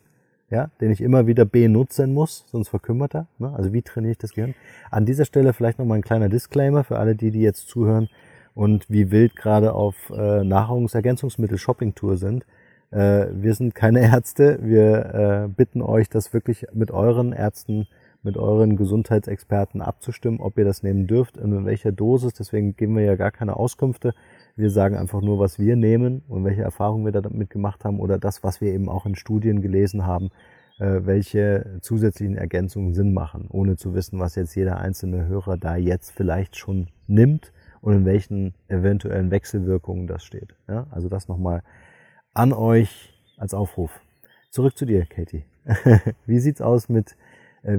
ja, 0.48 0.70
den 0.80 0.92
ich 0.92 1.00
immer 1.00 1.26
wieder 1.26 1.44
benutzen 1.44 2.14
muss, 2.14 2.44
sonst 2.50 2.68
verkümmert 2.68 3.14
er. 3.14 3.26
Ne? 3.38 3.52
Also 3.54 3.72
wie 3.72 3.82
trainiere 3.82 4.12
ich 4.12 4.18
das 4.18 4.32
Gehirn? 4.32 4.54
An 4.90 5.04
dieser 5.04 5.24
Stelle 5.24 5.52
vielleicht 5.52 5.78
nochmal 5.78 5.98
ein 5.98 6.02
kleiner 6.02 6.28
Disclaimer 6.28 6.84
für 6.84 6.98
alle 6.98 7.16
die, 7.16 7.32
die 7.32 7.42
jetzt 7.42 7.68
zuhören 7.68 8.08
und 8.54 8.88
wie 8.88 9.10
wild 9.10 9.34
gerade 9.34 9.72
auf 9.74 9.96
äh, 10.10 10.44
Nahrungsergänzungsmittel-Shopping-Tour 10.44 12.16
sind. 12.16 12.46
Äh, 12.92 13.26
wir 13.32 13.54
sind 13.54 13.74
keine 13.74 14.00
Ärzte. 14.12 14.60
Wir 14.62 15.46
äh, 15.46 15.48
bitten 15.48 15.82
euch, 15.82 16.08
das 16.08 16.32
wirklich 16.32 16.66
mit 16.72 16.92
euren 16.92 17.32
Ärzten 17.32 17.88
mit 18.22 18.36
euren 18.36 18.76
Gesundheitsexperten 18.76 19.80
abzustimmen, 19.80 20.40
ob 20.40 20.58
ihr 20.58 20.64
das 20.64 20.82
nehmen 20.82 21.06
dürft, 21.06 21.36
in 21.36 21.64
welcher 21.64 21.92
Dosis. 21.92 22.32
Deswegen 22.34 22.76
geben 22.76 22.96
wir 22.96 23.04
ja 23.04 23.16
gar 23.16 23.30
keine 23.30 23.56
Auskünfte. 23.56 24.14
Wir 24.56 24.70
sagen 24.70 24.96
einfach 24.96 25.20
nur, 25.20 25.38
was 25.38 25.58
wir 25.58 25.76
nehmen 25.76 26.22
und 26.28 26.44
welche 26.44 26.62
Erfahrungen 26.62 27.04
wir 27.04 27.12
damit 27.12 27.50
gemacht 27.50 27.84
haben 27.84 28.00
oder 28.00 28.18
das, 28.18 28.42
was 28.42 28.60
wir 28.60 28.72
eben 28.72 28.88
auch 28.88 29.06
in 29.06 29.14
Studien 29.14 29.62
gelesen 29.62 30.04
haben, 30.04 30.30
äh, 30.78 31.00
welche 31.04 31.78
zusätzlichen 31.80 32.36
Ergänzungen 32.36 32.94
Sinn 32.94 33.12
machen, 33.12 33.46
ohne 33.50 33.76
zu 33.76 33.94
wissen, 33.94 34.18
was 34.18 34.34
jetzt 34.34 34.54
jeder 34.54 34.78
einzelne 34.78 35.26
Hörer 35.26 35.56
da 35.56 35.76
jetzt 35.76 36.10
vielleicht 36.10 36.56
schon 36.56 36.88
nimmt 37.06 37.52
und 37.80 37.94
in 37.94 38.04
welchen 38.04 38.54
eventuellen 38.68 39.30
Wechselwirkungen 39.30 40.06
das 40.06 40.24
steht. 40.24 40.54
Ja, 40.68 40.86
also 40.90 41.08
das 41.08 41.28
nochmal 41.28 41.62
an 42.34 42.52
euch 42.52 43.14
als 43.36 43.54
Aufruf. 43.54 44.00
Zurück 44.50 44.76
zu 44.76 44.86
dir, 44.86 45.06
Katie. 45.06 45.44
wie 46.26 46.38
sieht's 46.38 46.62
aus 46.62 46.88
mit, 46.88 47.16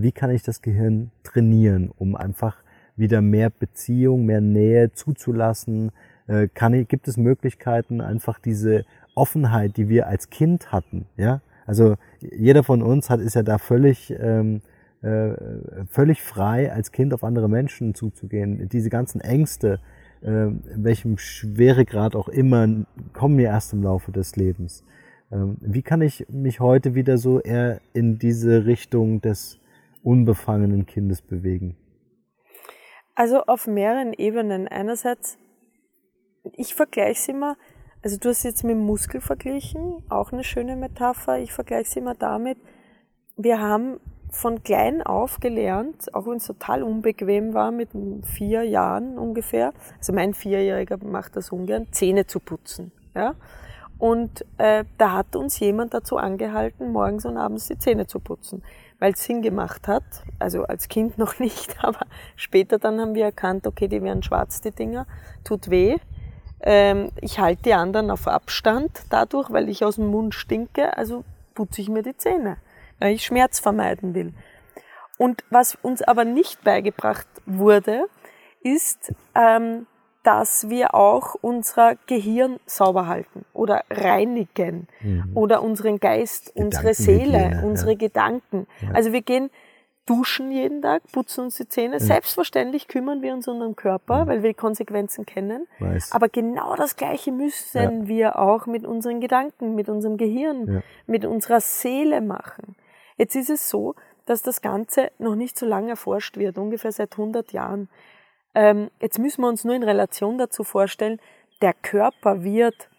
wie 0.02 0.12
kann 0.12 0.32
ich 0.32 0.44
das 0.44 0.62
Gehirn 0.62 1.12
trainieren, 1.24 1.92
um 1.98 2.16
einfach 2.16 2.58
wieder 2.96 3.22
mehr 3.22 3.50
Beziehung, 3.50 4.26
mehr 4.26 4.42
Nähe 4.42 4.92
zuzulassen? 4.94 5.92
Äh, 6.28 6.48
kann 6.54 6.74
ich, 6.74 6.88
gibt 6.88 7.08
es 7.08 7.18
Möglichkeiten, 7.18 8.02
einfach 8.02 8.40
diese 8.40 8.86
Offenheit, 9.16 9.78
die 9.78 9.90
wir 9.90 10.08
als 10.08 10.30
Kind 10.30 10.72
hatten, 10.72 11.06
ja? 11.18 11.42
Also 11.66 11.98
jeder 12.20 12.64
von 12.64 12.82
uns 12.82 13.12
hat 13.12 13.20
ist 13.20 13.36
ja 13.36 13.44
da 13.44 13.60
völlig 13.60 14.12
ähm, 14.20 14.62
äh, 15.02 15.36
völlig 15.88 16.22
frei, 16.22 16.72
als 16.74 16.92
Kind 16.92 17.14
auf 17.14 17.24
andere 17.24 17.48
Menschen 17.48 17.96
zuzugehen. 17.96 18.68
Diese 18.70 18.90
ganzen 18.90 19.22
Ängste, 19.22 19.80
äh, 20.22 20.48
welchem 20.76 21.18
Schweregrad 21.18 22.16
auch 22.16 22.28
immer, 22.28 22.68
kommen 23.14 23.40
ja 23.40 23.52
erst 23.52 23.72
im 23.74 23.84
Laufe 23.84 24.12
des 24.12 24.36
Lebens. 24.36 24.84
Ähm, 25.32 25.58
wie 25.62 25.84
kann 25.84 26.02
ich 26.02 26.26
mich 26.30 26.60
heute 26.60 26.96
wieder 26.96 27.18
so 27.18 27.40
eher 27.40 27.80
in 27.94 28.20
diese 28.20 28.66
Richtung 28.66 29.22
des 29.22 29.59
unbefangenen 30.04 30.86
Kindes 30.86 31.22
bewegen? 31.22 31.76
Also 33.16 33.44
auf 33.44 33.68
mehreren 33.68 34.14
Ebenen. 34.14 34.68
Einerseits, 34.68 35.38
ich 36.54 36.74
vergleiche 36.74 37.20
es 37.20 37.28
immer, 37.28 37.58
also 38.02 38.18
du 38.18 38.30
hast 38.30 38.44
jetzt 38.44 38.64
mit 38.64 38.72
dem 38.72 38.86
Muskel 38.86 39.20
verglichen, 39.20 40.04
auch 40.08 40.32
eine 40.32 40.44
schöne 40.44 40.76
Metapher. 40.76 41.40
Ich 41.40 41.52
vergleiche 41.52 41.90
es 41.90 41.96
immer 41.96 42.16
damit, 42.16 42.58
wir 43.36 43.60
haben 43.60 44.00
von 44.32 44.64
klein 44.64 45.02
auf 45.02 45.40
gelernt, 45.40 46.14
auch 46.14 46.28
wenn 46.28 46.38
es 46.38 46.46
total 46.46 46.84
unbequem 46.84 47.54
war, 47.54 47.72
mit 47.72 47.90
vier 48.24 48.64
Jahren 48.64 49.18
ungefähr, 49.18 49.74
also 49.98 50.14
mein 50.14 50.34
Vierjähriger 50.34 50.98
macht 51.04 51.36
das 51.36 51.52
ungern, 51.52 51.88
Zähne 51.92 52.28
zu 52.28 52.40
putzen. 52.40 52.92
Ja? 53.16 53.36
Und 53.98 54.46
äh, 54.58 54.86
da 54.98 55.14
hat 55.14 55.36
uns 55.36 55.60
jemand 55.60 55.94
dazu 55.94 56.18
angehalten, 56.18 56.92
morgens 56.92 57.26
und 57.26 57.38
abends 57.38 57.68
die 57.68 57.78
Zähne 57.78 58.08
zu 58.08 58.20
putzen, 58.20 58.64
weil 59.00 59.14
es 59.14 59.24
Sinn 59.24 59.42
gemacht 59.42 59.88
hat. 59.88 60.04
Also 60.38 60.64
als 60.64 60.88
Kind 60.88 61.18
noch 61.18 61.40
nicht, 61.40 61.84
aber 61.84 62.06
später 62.36 62.78
dann 62.80 63.00
haben 63.00 63.16
wir 63.16 63.26
erkannt, 63.26 63.68
okay, 63.68 63.88
die 63.88 64.02
werden 64.02 64.24
schwarz, 64.24 64.62
die 64.62 64.72
Dinger, 64.72 65.08
tut 65.44 65.70
weh. 65.70 65.98
Ähm, 66.62 67.10
ich 67.22 67.40
halte 67.40 67.64
die 67.64 67.74
anderen 67.74 68.12
auf 68.12 68.28
Abstand 68.28 69.04
dadurch, 69.10 69.50
weil 69.52 69.70
ich 69.70 69.84
aus 69.84 69.96
dem 69.96 70.08
Mund 70.08 70.36
stinke, 70.36 70.98
also 70.98 71.24
putze 71.56 71.82
ich 71.82 71.90
mir 71.90 72.04
die 72.04 72.18
Zähne 72.18 72.58
weil 73.00 73.16
ich 73.16 73.26
Schmerz 73.26 73.60
vermeiden 73.60 74.14
will. 74.14 74.34
Und 75.18 75.44
was 75.50 75.76
uns 75.82 76.02
aber 76.02 76.26
nicht 76.26 76.64
beigebracht 76.64 77.28
wurde, 77.46 78.06
ist, 78.62 79.14
ähm, 79.36 79.88
dass 80.24 80.70
wir 80.70 80.96
auch 80.96 81.36
unser 81.42 81.96
Gehirn 82.08 82.60
sauber 82.66 83.08
halten 83.08 83.46
oder 83.54 83.84
reinigen 83.90 84.88
mhm. 85.02 85.32
oder 85.34 85.64
unseren 85.64 86.00
Geist, 86.00 86.52
unsere 86.56 86.94
Seele, 86.94 87.62
unsere 87.64 87.92
ja. 87.92 87.98
Gedanken. 87.98 88.68
Ja. 88.82 88.90
Also 88.94 89.14
wir 89.14 89.22
gehen 89.22 89.50
duschen 90.06 90.52
jeden 90.52 90.82
Tag, 90.82 91.04
putzen 91.12 91.46
uns 91.46 91.58
die 91.58 91.68
Zähne. 91.68 91.96
Mhm. 91.96 92.00
Selbstverständlich 92.00 92.88
kümmern 92.88 93.22
wir 93.22 93.34
uns 93.34 93.48
um 93.48 93.56
unseren 93.56 93.76
Körper, 93.76 94.26
weil 94.28 94.42
wir 94.42 94.50
die 94.50 94.56
Konsequenzen 94.56 95.26
kennen. 95.26 95.68
Weiß. 95.78 96.12
Aber 96.12 96.30
genau 96.30 96.76
das 96.76 96.96
Gleiche 96.96 97.32
müssen 97.32 98.02
ja. 98.02 98.08
wir 98.08 98.40
auch 98.40 98.66
mit 98.66 98.86
unseren 98.86 99.22
Gedanken, 99.22 99.76
mit 99.76 99.88
unserem 99.88 100.18
Gehirn, 100.18 100.82
mit 101.06 101.26
unserer 101.26 101.62
Seele 101.62 102.22
machen. 102.22 102.76
Jetzt 103.18 103.36
ist 103.36 103.50
es 103.50 103.70
so, 103.70 103.96
dass 104.26 104.42
das 104.42 104.62
Ganze 104.62 105.12
noch 105.20 105.36
nicht 105.36 105.58
so 105.58 105.66
lange 105.66 105.90
erforscht 105.90 106.38
wird, 106.38 106.58
ungefähr 106.58 106.92
seit 106.92 107.14
100 107.14 107.52
Jahren. 107.52 107.90
Ähm, 108.56 108.90
jetzt 109.00 109.20
müssen 109.20 109.42
wir 109.42 109.48
uns 109.48 109.64
nur 109.64 109.76
in 109.76 109.84
Relation 109.84 110.38
dazu 110.38 110.64
vorstellen, 110.64 111.20
der 111.62 111.74
Körper 111.74 112.44
wird 112.44 112.90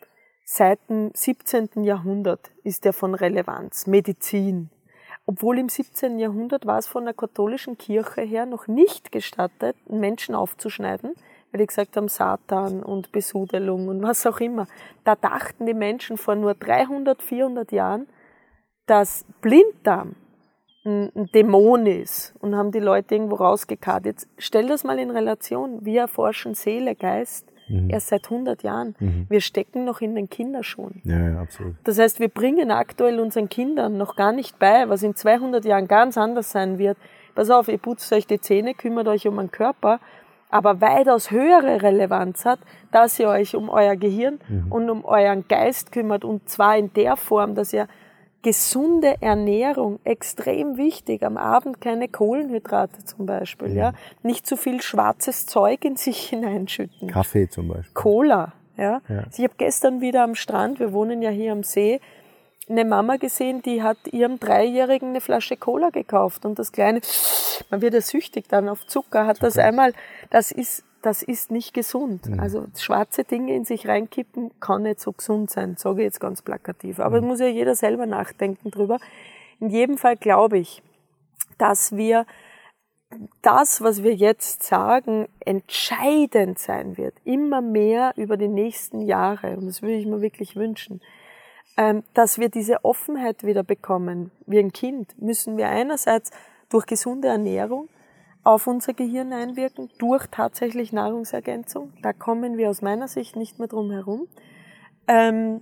seit 0.45 0.81
dem 0.89 1.11
17. 1.15 1.85
Jahrhundert 1.85 2.51
ist 2.65 2.85
er 2.85 2.93
von 2.93 3.15
Relevanz, 3.15 3.87
Medizin. 3.87 4.71
Obwohl 5.27 5.59
im 5.59 5.69
17. 5.69 6.19
Jahrhundert 6.19 6.67
war 6.67 6.79
es 6.79 6.89
von 6.89 7.05
der 7.05 7.15
katholischen 7.15 7.79
Kirche 7.79 8.23
her 8.23 8.47
noch 8.47 8.67
nicht 8.67 9.13
gestattet, 9.13 9.77
Menschen 9.89 10.35
aufzuschneiden, 10.35 11.15
weil 11.53 11.61
die 11.61 11.67
gesagt 11.67 11.97
haben, 11.97 12.09
Satan 12.09 12.83
und 12.83 13.13
Besudelung 13.13 13.89
und 13.89 14.03
was 14.03 14.27
auch 14.27 14.41
immer. 14.41 14.67
Da 15.05 15.15
dachten 15.15 15.67
die 15.67 15.75
Menschen 15.75 16.17
vor 16.17 16.35
nur 16.35 16.55
300, 16.55 17.23
400 17.23 17.73
Jahren, 17.73 18.09
dass 18.87 19.25
Blinddarm 19.41 20.17
ein, 20.85 21.11
Dämon 21.35 21.87
ist 21.87 22.35
und 22.41 22.57
haben 22.57 22.73
die 22.73 22.81
Leute 22.81 23.15
irgendwo 23.15 23.37
rausgekarrt. 23.37 24.07
Jetzt 24.07 24.29
stell 24.39 24.67
das 24.67 24.85
mal 24.85 24.99
in 24.99 25.11
Relation. 25.11 25.85
Wir 25.85 26.03
erforschen 26.03 26.55
Seele, 26.55 26.95
Geist 26.95 27.51
mhm. 27.71 27.91
erst 27.91 28.09
seit 28.09 28.25
100 28.25 28.63
Jahren. 28.63 28.95
Mhm. 28.99 29.27
Wir 29.29 29.41
stecken 29.41 29.85
noch 29.85 30.01
in 30.01 30.15
den 30.15 30.29
Kinderschuhen. 30.29 31.01
Ja, 31.05 31.19
ja, 31.19 31.41
absolut. 31.41 31.75
Das 31.85 31.99
heißt, 31.99 32.21
wir 32.21 32.29
bringen 32.29 32.71
aktuell 32.71 33.21
unseren 33.21 33.49
Kindern 33.49 33.97
noch 33.97 34.17
gar 34.17 34.33
nicht 34.33 34.59
bei, 34.59 34.89
was 34.89 35.03
in 35.03 35.15
200 35.15 35.65
Jahren 35.65 35.89
ganz 35.89 36.19
anders 36.19 36.51
sein 36.51 36.79
wird. 36.79 36.99
Pass 37.35 37.51
auf, 37.51 37.69
ihr 37.69 37.79
putzt 37.79 38.13
euch 38.13 38.27
die 38.27 38.41
Zähne, 38.41 38.75
kümmert 38.75 39.09
euch 39.09 39.27
um 39.27 39.37
den 39.37 39.51
Körper, 39.51 40.01
aber 40.51 40.81
weitaus 40.81 41.31
höhere 41.31 41.83
Relevanz 41.83 42.45
hat, 42.45 42.59
dass 42.91 43.19
ihr 43.21 43.29
euch 43.29 43.55
um 43.55 43.69
euer 43.69 43.95
Gehirn 43.97 44.41
mhm. 44.49 44.73
und 44.73 44.91
um 44.91 45.05
euren 45.05 45.47
Geist 45.47 45.93
kümmert 45.93 46.25
und 46.25 46.49
zwar 46.49 46.77
in 46.77 46.93
der 46.95 47.17
Form, 47.17 47.55
dass 47.55 47.73
ihr 47.73 47.87
gesunde 48.43 49.17
Ernährung 49.21 49.99
extrem 50.05 50.77
wichtig. 50.77 51.23
Am 51.23 51.37
Abend 51.37 51.81
keine 51.81 52.09
Kohlenhydrate 52.09 53.05
zum 53.05 53.27
Beispiel, 53.27 53.69
ja. 53.69 53.91
ja. 53.91 53.93
Nicht 54.23 54.47
zu 54.47 54.57
viel 54.57 54.81
schwarzes 54.81 55.47
Zeug 55.47 55.85
in 55.85 55.97
sich 55.97 56.19
hineinschütten. 56.31 57.09
Kaffee 57.09 57.49
zum 57.49 57.69
Beispiel. 57.69 57.93
Cola, 57.95 58.53
ja. 58.77 59.03
ja. 59.09 59.19
Also 59.19 59.43
ich 59.43 59.45
habe 59.45 59.55
gestern 59.59 60.01
wieder 60.01 60.23
am 60.23 60.35
Strand, 60.35 60.81
wir 60.81 60.93
wohnen 60.93 61.23
ja 61.23 61.31
hier 61.31 61.53
am 61.53 61.63
See, 61.63 62.01
eine 62.69 62.85
Mama 62.85 63.17
gesehen, 63.17 63.63
die 63.63 63.83
hat 63.83 63.99
ihrem 64.13 64.39
Dreijährigen 64.39 65.11
eine 65.11 65.21
Flasche 65.21 65.57
Cola 65.57 65.91
gekauft 65.91 66.45
und 66.45 66.59
das 66.59 66.73
kleine, 66.73 67.01
man 67.71 67.83
wird 67.83 67.95
ja 67.95 68.01
süchtig 68.01 68.49
dann 68.49 68.69
auf 68.69 68.87
Zucker, 68.87 69.27
hat 69.27 69.37
Zucker. 69.37 69.49
das 69.49 69.59
einmal, 69.59 69.93
das 70.31 70.51
ist 70.53 70.85
das 71.03 71.23
ist 71.23 71.51
nicht 71.51 71.75
gesund. 71.75 72.27
Mhm. 72.27 72.41
Also 72.41 72.67
schwarze 72.77 73.25
Dinge 73.25 73.55
in 73.55 73.65
sich 73.65 73.89
reinkippen 73.89 74.51
kann 74.61 74.83
nicht 74.83 75.01
so 75.01 75.13
gesund 75.13 75.51
sein, 75.51 75.77
sage 75.77 76.03
ich 76.03 76.05
jetzt 76.05 76.21
ganz 76.21 76.43
plakativ. 76.43 77.01
Aber 77.01 77.21
mhm. 77.21 77.29
muss 77.29 77.41
ja 77.41 77.47
jeder 77.47 77.75
selber 77.75 78.07
nachdenken 78.07 78.71
drüber. 78.71 78.99
In 79.61 79.71
jedem 79.71 79.99
Fall 79.99 80.17
glaube 80.17 80.59
ich, 80.59 80.83
dass 81.59 81.97
wir 81.97 82.27
das, 83.43 83.83
was 83.83 84.03
wir 84.03 84.15
jetzt 84.15 84.63
sagen, 84.63 85.29
entscheidend 85.41 86.59
sein 86.59 86.97
wird, 86.97 87.15
immer 87.25 87.61
mehr 87.61 88.13
über 88.17 88.37
die 88.37 88.49
nächsten 88.49 89.01
Jahre, 89.01 89.57
und 89.57 89.67
das 89.67 89.83
würde 89.83 89.97
ich 89.97 90.07
mir 90.07 90.21
wirklich 90.21 90.55
wünschen, 90.55 91.01
ähm, 91.77 92.05
dass 92.15 92.39
wir 92.39 92.49
diese 92.49 92.85
Offenheit 92.85 93.45
wieder 93.45 93.63
bekommen. 93.63 94.31
Wie 94.47 94.59
ein 94.59 94.73
Kind 94.73 95.21
müssen 95.21 95.57
wir 95.57 95.69
einerseits 95.69 96.31
durch 96.69 96.87
gesunde 96.87 97.29
Ernährung, 97.29 97.89
auf 98.43 98.67
unser 98.67 98.95
Gehirn 98.95 99.33
einwirken 99.33 99.91
durch 99.99 100.27
tatsächlich 100.29 100.93
Nahrungsergänzung. 100.93 101.93
Da 102.03 102.13
kommen 102.13 102.57
wir 102.57 102.71
aus 102.71 102.83
meiner 102.83 103.09
Sicht 103.09 103.37
nicht 103.37 103.59
mehr 103.59 103.69
drum 103.69 103.91
herum. 103.91 104.27
Ähm, 105.07 105.61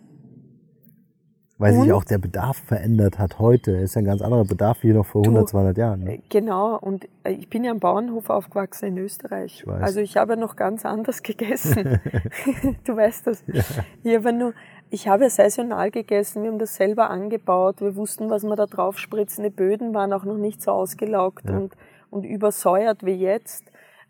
Weil 1.57 1.75
sich 1.75 1.93
auch 1.93 2.05
der 2.05 2.19
Bedarf 2.19 2.59
verändert 2.59 3.19
hat 3.19 3.41
heute. 3.41 3.73
Ist 3.73 3.97
ja 3.97 4.03
ein 4.03 4.05
ganz 4.05 4.23
anderer 4.23 4.45
Bedarf 4.45 4.83
wie 4.83 4.93
noch 4.93 5.07
vor 5.07 5.23
100, 5.23 5.43
du, 5.43 5.47
200 5.47 5.79
Jahren. 5.79 6.05
Ne? 6.05 6.23
Genau. 6.29 6.79
Und 6.79 7.09
äh, 7.25 7.33
ich 7.33 7.49
bin 7.51 7.65
ja 7.65 7.73
am 7.73 7.81
Bauernhof 7.81 8.31
aufgewachsen 8.31 8.87
in 8.87 8.99
Österreich. 8.99 9.61
Ich 9.61 9.67
weiß. 9.67 9.83
Also 9.83 10.01
ich 10.01 10.17
habe 10.17 10.35
ja 10.35 10.37
noch 10.39 10.55
ganz 10.55 10.85
anders 10.85 11.25
gegessen. 11.25 12.01
du 12.85 12.97
weißt 12.97 13.27
das. 13.27 13.43
Ja. 13.49 13.65
Ich 14.05 14.15
habe 14.15 14.33
nur, 14.33 14.55
ich 14.91 15.09
habe 15.09 15.25
ja 15.25 15.31
saisonal 15.31 15.91
gegessen. 15.91 16.45
Wir 16.45 16.51
haben 16.53 16.61
das 16.61 16.77
selber 16.77 17.11
angebaut. 17.11 17.81
Wir 17.81 17.97
wussten, 17.97 18.31
was 18.31 18.45
wir 18.45 18.55
da 18.55 18.67
drauf 18.67 18.99
spritzen. 18.99 19.43
Die 19.43 19.51
Böden 19.51 19.95
waren 19.95 20.13
auch 20.13 20.25
noch 20.25 20.39
nicht 20.39 20.63
so 20.63 20.71
ausgelaugt 20.71 21.49
ja. 21.49 21.57
und 21.57 21.75
und 22.11 22.25
übersäuert 22.25 23.05
wie 23.05 23.15
jetzt. 23.15 23.65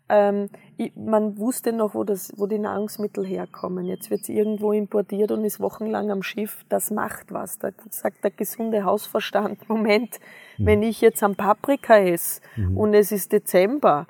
Ähm, 0.09 0.49
man 0.95 1.37
wusste 1.37 1.71
noch, 1.71 1.93
wo, 1.93 2.03
das, 2.03 2.33
wo 2.35 2.47
die 2.47 2.57
Nahrungsmittel 2.57 3.25
herkommen. 3.25 3.85
Jetzt 3.85 4.09
wird 4.09 4.21
es 4.21 4.29
irgendwo 4.29 4.71
importiert 4.71 5.31
und 5.31 5.45
ist 5.45 5.59
wochenlang 5.59 6.09
am 6.09 6.23
Schiff. 6.23 6.65
Das 6.67 6.89
macht 6.89 7.31
was. 7.31 7.59
Da 7.59 7.69
sagt 7.91 8.23
der 8.23 8.31
gesunde 8.31 8.83
Hausverstand, 8.83 9.69
Moment, 9.69 10.19
mhm. 10.57 10.65
wenn 10.65 10.83
ich 10.83 11.01
jetzt 11.01 11.21
am 11.21 11.35
Paprika 11.35 11.97
esse 11.97 12.41
mhm. 12.55 12.75
und 12.75 12.93
es 12.95 13.11
ist 13.11 13.31
Dezember 13.31 14.07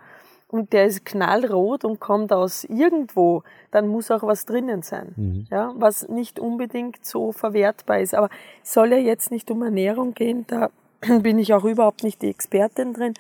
und 0.48 0.72
der 0.72 0.86
ist 0.86 1.06
knallrot 1.06 1.84
und 1.84 2.00
kommt 2.00 2.32
aus 2.32 2.64
irgendwo, 2.64 3.44
dann 3.72 3.88
muss 3.88 4.10
auch 4.10 4.24
was 4.24 4.46
drinnen 4.46 4.82
sein. 4.82 5.14
Mhm. 5.18 5.48
Ja, 5.52 5.74
was 5.76 6.08
nicht 6.08 6.40
unbedingt 6.40 7.06
so 7.06 7.34
verwertbar 7.34 8.00
ist. 8.00 8.16
Aber 8.16 8.30
soll 8.64 8.94
ja 8.94 8.98
jetzt 8.98 9.32
nicht 9.32 9.52
um 9.52 9.62
Ernährung 9.64 10.14
gehen, 10.14 10.46
da 10.48 10.70
bin 11.22 11.40
ich 11.40 11.54
auch 11.54 11.66
überhaupt 11.66 12.04
nicht 12.04 12.22
die 12.22 12.30
Expertin 12.30 12.94
drin. 12.94 13.14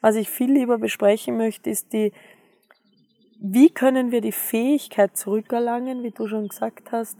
Was 0.00 0.16
ich 0.16 0.30
viel 0.30 0.52
lieber 0.52 0.78
besprechen 0.78 1.36
möchte, 1.36 1.70
ist 1.70 1.92
die 1.92 2.12
wie 3.40 3.70
können 3.70 4.12
wir 4.12 4.20
die 4.20 4.32
Fähigkeit 4.32 5.16
zurückerlangen, 5.16 6.02
wie 6.02 6.10
du 6.10 6.28
schon 6.28 6.48
gesagt 6.48 6.92
hast, 6.92 7.16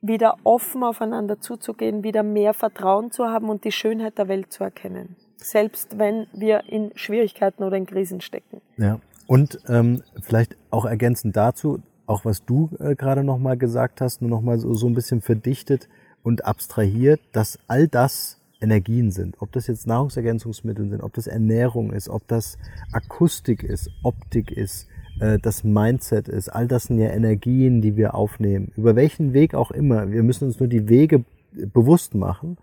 wieder 0.00 0.36
offen 0.44 0.82
aufeinander 0.82 1.40
zuzugehen, 1.40 2.02
wieder 2.02 2.22
mehr 2.22 2.54
Vertrauen 2.54 3.10
zu 3.10 3.26
haben 3.26 3.50
und 3.50 3.64
die 3.64 3.72
Schönheit 3.72 4.16
der 4.16 4.28
Welt 4.28 4.52
zu 4.52 4.64
erkennen. 4.64 5.16
Selbst 5.36 5.98
wenn 5.98 6.26
wir 6.32 6.64
in 6.68 6.92
Schwierigkeiten 6.94 7.62
oder 7.62 7.76
in 7.76 7.86
Krisen 7.86 8.20
stecken. 8.20 8.60
Ja. 8.76 9.00
Und 9.26 9.60
ähm, 9.68 10.02
vielleicht 10.22 10.56
auch 10.70 10.86
ergänzend 10.86 11.36
dazu, 11.36 11.82
auch 12.06 12.24
was 12.24 12.46
du 12.46 12.70
äh, 12.78 12.94
gerade 12.94 13.22
nochmal 13.22 13.58
gesagt 13.58 14.00
hast, 14.00 14.22
nur 14.22 14.30
nochmal 14.30 14.58
so, 14.58 14.72
so 14.72 14.86
ein 14.86 14.94
bisschen 14.94 15.20
verdichtet 15.20 15.88
und 16.22 16.46
abstrahiert, 16.46 17.20
dass 17.32 17.58
all 17.68 17.88
das 17.88 18.40
Energien 18.60 19.10
sind. 19.10 19.36
Ob 19.40 19.52
das 19.52 19.66
jetzt 19.66 19.86
Nahrungsergänzungsmittel 19.86 20.88
sind, 20.88 21.02
ob 21.02 21.14
das 21.14 21.26
Ernährung 21.26 21.92
ist, 21.92 22.08
ob 22.08 22.26
das 22.26 22.58
Akustik 22.92 23.62
ist, 23.62 23.90
Optik 24.02 24.50
ist, 24.50 24.88
äh, 25.20 25.38
das 25.40 25.64
Mindset 25.64 26.28
ist. 26.28 26.48
All 26.48 26.66
das 26.66 26.84
sind 26.84 26.98
ja 26.98 27.10
Energien, 27.10 27.80
die 27.80 27.96
wir 27.96 28.14
aufnehmen. 28.14 28.72
Über 28.76 28.96
welchen 28.96 29.32
Weg 29.32 29.54
auch 29.54 29.70
immer. 29.70 30.10
Wir 30.10 30.22
müssen 30.22 30.46
uns 30.46 30.58
nur 30.58 30.68
die 30.68 30.88
Wege 30.88 31.24
bewusst 31.52 32.14
machen. 32.14 32.58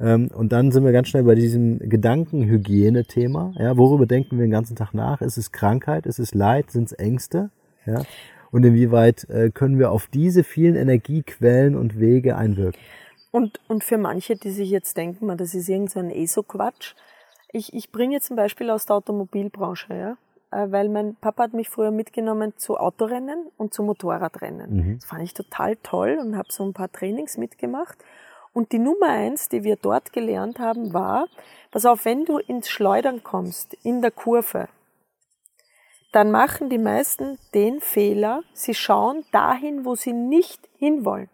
Ähm, 0.00 0.28
und 0.34 0.52
dann 0.52 0.72
sind 0.72 0.84
wir 0.84 0.92
ganz 0.92 1.08
schnell 1.08 1.24
bei 1.24 1.34
diesem 1.34 1.78
Gedankenhygiene-Thema. 1.78 3.54
Ja, 3.58 3.76
worüber 3.76 4.06
denken 4.06 4.38
wir 4.38 4.46
den 4.46 4.50
ganzen 4.50 4.76
Tag 4.76 4.92
nach? 4.94 5.20
Ist 5.20 5.36
es 5.36 5.52
Krankheit? 5.52 6.06
Ist 6.06 6.18
es 6.18 6.34
Leid? 6.34 6.70
Sind 6.70 6.86
es 6.90 6.92
Ängste? 6.92 7.50
Ja. 7.86 8.02
Und 8.50 8.64
inwieweit 8.64 9.28
äh, 9.30 9.50
können 9.50 9.78
wir 9.78 9.90
auf 9.90 10.06
diese 10.06 10.44
vielen 10.44 10.76
Energiequellen 10.76 11.74
und 11.74 11.98
Wege 11.98 12.36
einwirken? 12.36 12.80
Und, 13.34 13.58
und 13.66 13.82
für 13.82 13.98
manche, 13.98 14.36
die 14.36 14.52
sich 14.52 14.70
jetzt 14.70 14.96
denken, 14.96 15.36
das 15.36 15.56
ist 15.56 15.68
irgend 15.68 15.90
so 15.90 15.98
ein 15.98 16.12
ESO-Quatsch. 16.12 16.94
Ich, 17.50 17.74
ich 17.74 17.90
bringe 17.90 18.14
jetzt 18.14 18.30
ein 18.30 18.36
Beispiel 18.36 18.70
aus 18.70 18.86
der 18.86 18.94
Automobilbranche. 18.94 19.92
Ja? 19.92 20.16
Äh, 20.52 20.70
weil 20.70 20.88
mein 20.88 21.16
Papa 21.16 21.42
hat 21.42 21.52
mich 21.52 21.68
früher 21.68 21.90
mitgenommen 21.90 22.52
zu 22.56 22.76
Autorennen 22.76 23.48
und 23.56 23.74
zu 23.74 23.82
Motorradrennen. 23.82 24.76
Mhm. 24.76 24.98
Das 25.00 25.08
fand 25.08 25.22
ich 25.24 25.34
total 25.34 25.74
toll 25.82 26.16
und 26.20 26.36
habe 26.36 26.52
so 26.52 26.64
ein 26.64 26.74
paar 26.74 26.92
Trainings 26.92 27.36
mitgemacht. 27.36 27.98
Und 28.52 28.70
die 28.70 28.78
Nummer 28.78 29.08
eins, 29.08 29.48
die 29.48 29.64
wir 29.64 29.74
dort 29.74 30.12
gelernt 30.12 30.60
haben, 30.60 30.94
war, 30.94 31.26
pass 31.72 31.86
auf, 31.86 32.04
wenn 32.04 32.24
du 32.24 32.38
ins 32.38 32.68
Schleudern 32.68 33.24
kommst, 33.24 33.74
in 33.82 34.00
der 34.00 34.12
Kurve, 34.12 34.68
dann 36.12 36.30
machen 36.30 36.70
die 36.70 36.78
meisten 36.78 37.36
den 37.52 37.80
Fehler, 37.80 38.44
sie 38.52 38.74
schauen 38.74 39.24
dahin, 39.32 39.84
wo 39.84 39.96
sie 39.96 40.12
nicht 40.12 40.68
hinwollen. 40.78 41.28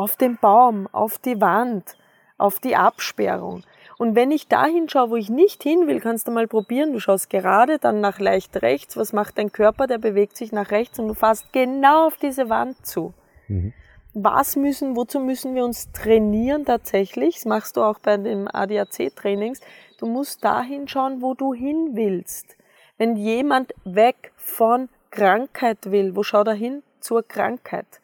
Auf 0.00 0.16
den 0.16 0.38
Baum, 0.38 0.88
auf 0.92 1.18
die 1.18 1.42
Wand, 1.42 1.94
auf 2.38 2.58
die 2.58 2.74
Absperrung. 2.74 3.64
Und 3.98 4.14
wenn 4.14 4.30
ich 4.30 4.48
dahin 4.48 4.88
schaue, 4.88 5.10
wo 5.10 5.16
ich 5.16 5.28
nicht 5.28 5.62
hin 5.62 5.88
will, 5.88 6.00
kannst 6.00 6.26
du 6.26 6.30
mal 6.30 6.48
probieren. 6.48 6.94
Du 6.94 7.00
schaust 7.00 7.28
gerade, 7.28 7.78
dann 7.78 8.00
nach 8.00 8.18
leicht 8.18 8.62
rechts. 8.62 8.96
Was 8.96 9.12
macht 9.12 9.36
dein 9.36 9.52
Körper? 9.52 9.86
Der 9.86 9.98
bewegt 9.98 10.38
sich 10.38 10.52
nach 10.52 10.70
rechts 10.70 10.98
und 10.98 11.08
du 11.08 11.12
fährst 11.12 11.52
genau 11.52 12.06
auf 12.06 12.16
diese 12.16 12.48
Wand 12.48 12.86
zu. 12.86 13.12
Mhm. 13.48 13.74
Was 14.14 14.56
müssen, 14.56 14.96
wozu 14.96 15.20
müssen 15.20 15.54
wir 15.54 15.66
uns 15.66 15.92
trainieren 15.92 16.64
tatsächlich? 16.64 17.34
Das 17.34 17.44
machst 17.44 17.76
du 17.76 17.82
auch 17.82 17.98
bei 17.98 18.16
den 18.16 18.48
ADAC-Trainings. 18.48 19.60
Du 19.98 20.06
musst 20.06 20.42
dahin 20.42 20.88
schauen, 20.88 21.20
wo 21.20 21.34
du 21.34 21.52
hin 21.52 21.90
willst. 21.92 22.56
Wenn 22.96 23.16
jemand 23.16 23.74
weg 23.84 24.32
von 24.36 24.88
Krankheit 25.10 25.90
will, 25.90 26.16
wo 26.16 26.22
schaut 26.22 26.46
er 26.46 26.54
hin? 26.54 26.82
Zur 27.00 27.22
Krankheit. 27.22 27.99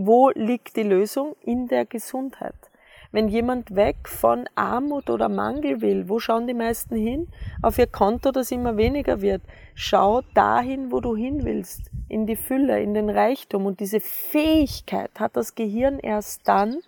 Wo 0.00 0.30
liegt 0.30 0.76
die 0.76 0.84
Lösung? 0.84 1.34
In 1.42 1.66
der 1.66 1.84
Gesundheit. 1.84 2.54
Wenn 3.10 3.26
jemand 3.26 3.74
weg 3.74 4.08
von 4.08 4.48
Armut 4.54 5.10
oder 5.10 5.28
Mangel 5.28 5.80
will, 5.80 6.08
wo 6.08 6.20
schauen 6.20 6.46
die 6.46 6.54
meisten 6.54 6.94
hin? 6.94 7.26
Auf 7.62 7.78
ihr 7.78 7.88
Konto, 7.88 8.30
das 8.30 8.52
immer 8.52 8.76
weniger 8.76 9.22
wird. 9.22 9.42
Schau 9.74 10.20
dahin, 10.34 10.92
wo 10.92 11.00
du 11.00 11.16
hin 11.16 11.44
willst, 11.44 11.90
in 12.08 12.26
die 12.26 12.36
Fülle, 12.36 12.80
in 12.80 12.94
den 12.94 13.10
Reichtum. 13.10 13.66
Und 13.66 13.80
diese 13.80 13.98
Fähigkeit 13.98 15.10
hat 15.18 15.36
das 15.36 15.56
Gehirn 15.56 15.98
erst 15.98 16.46
dann, 16.46 16.78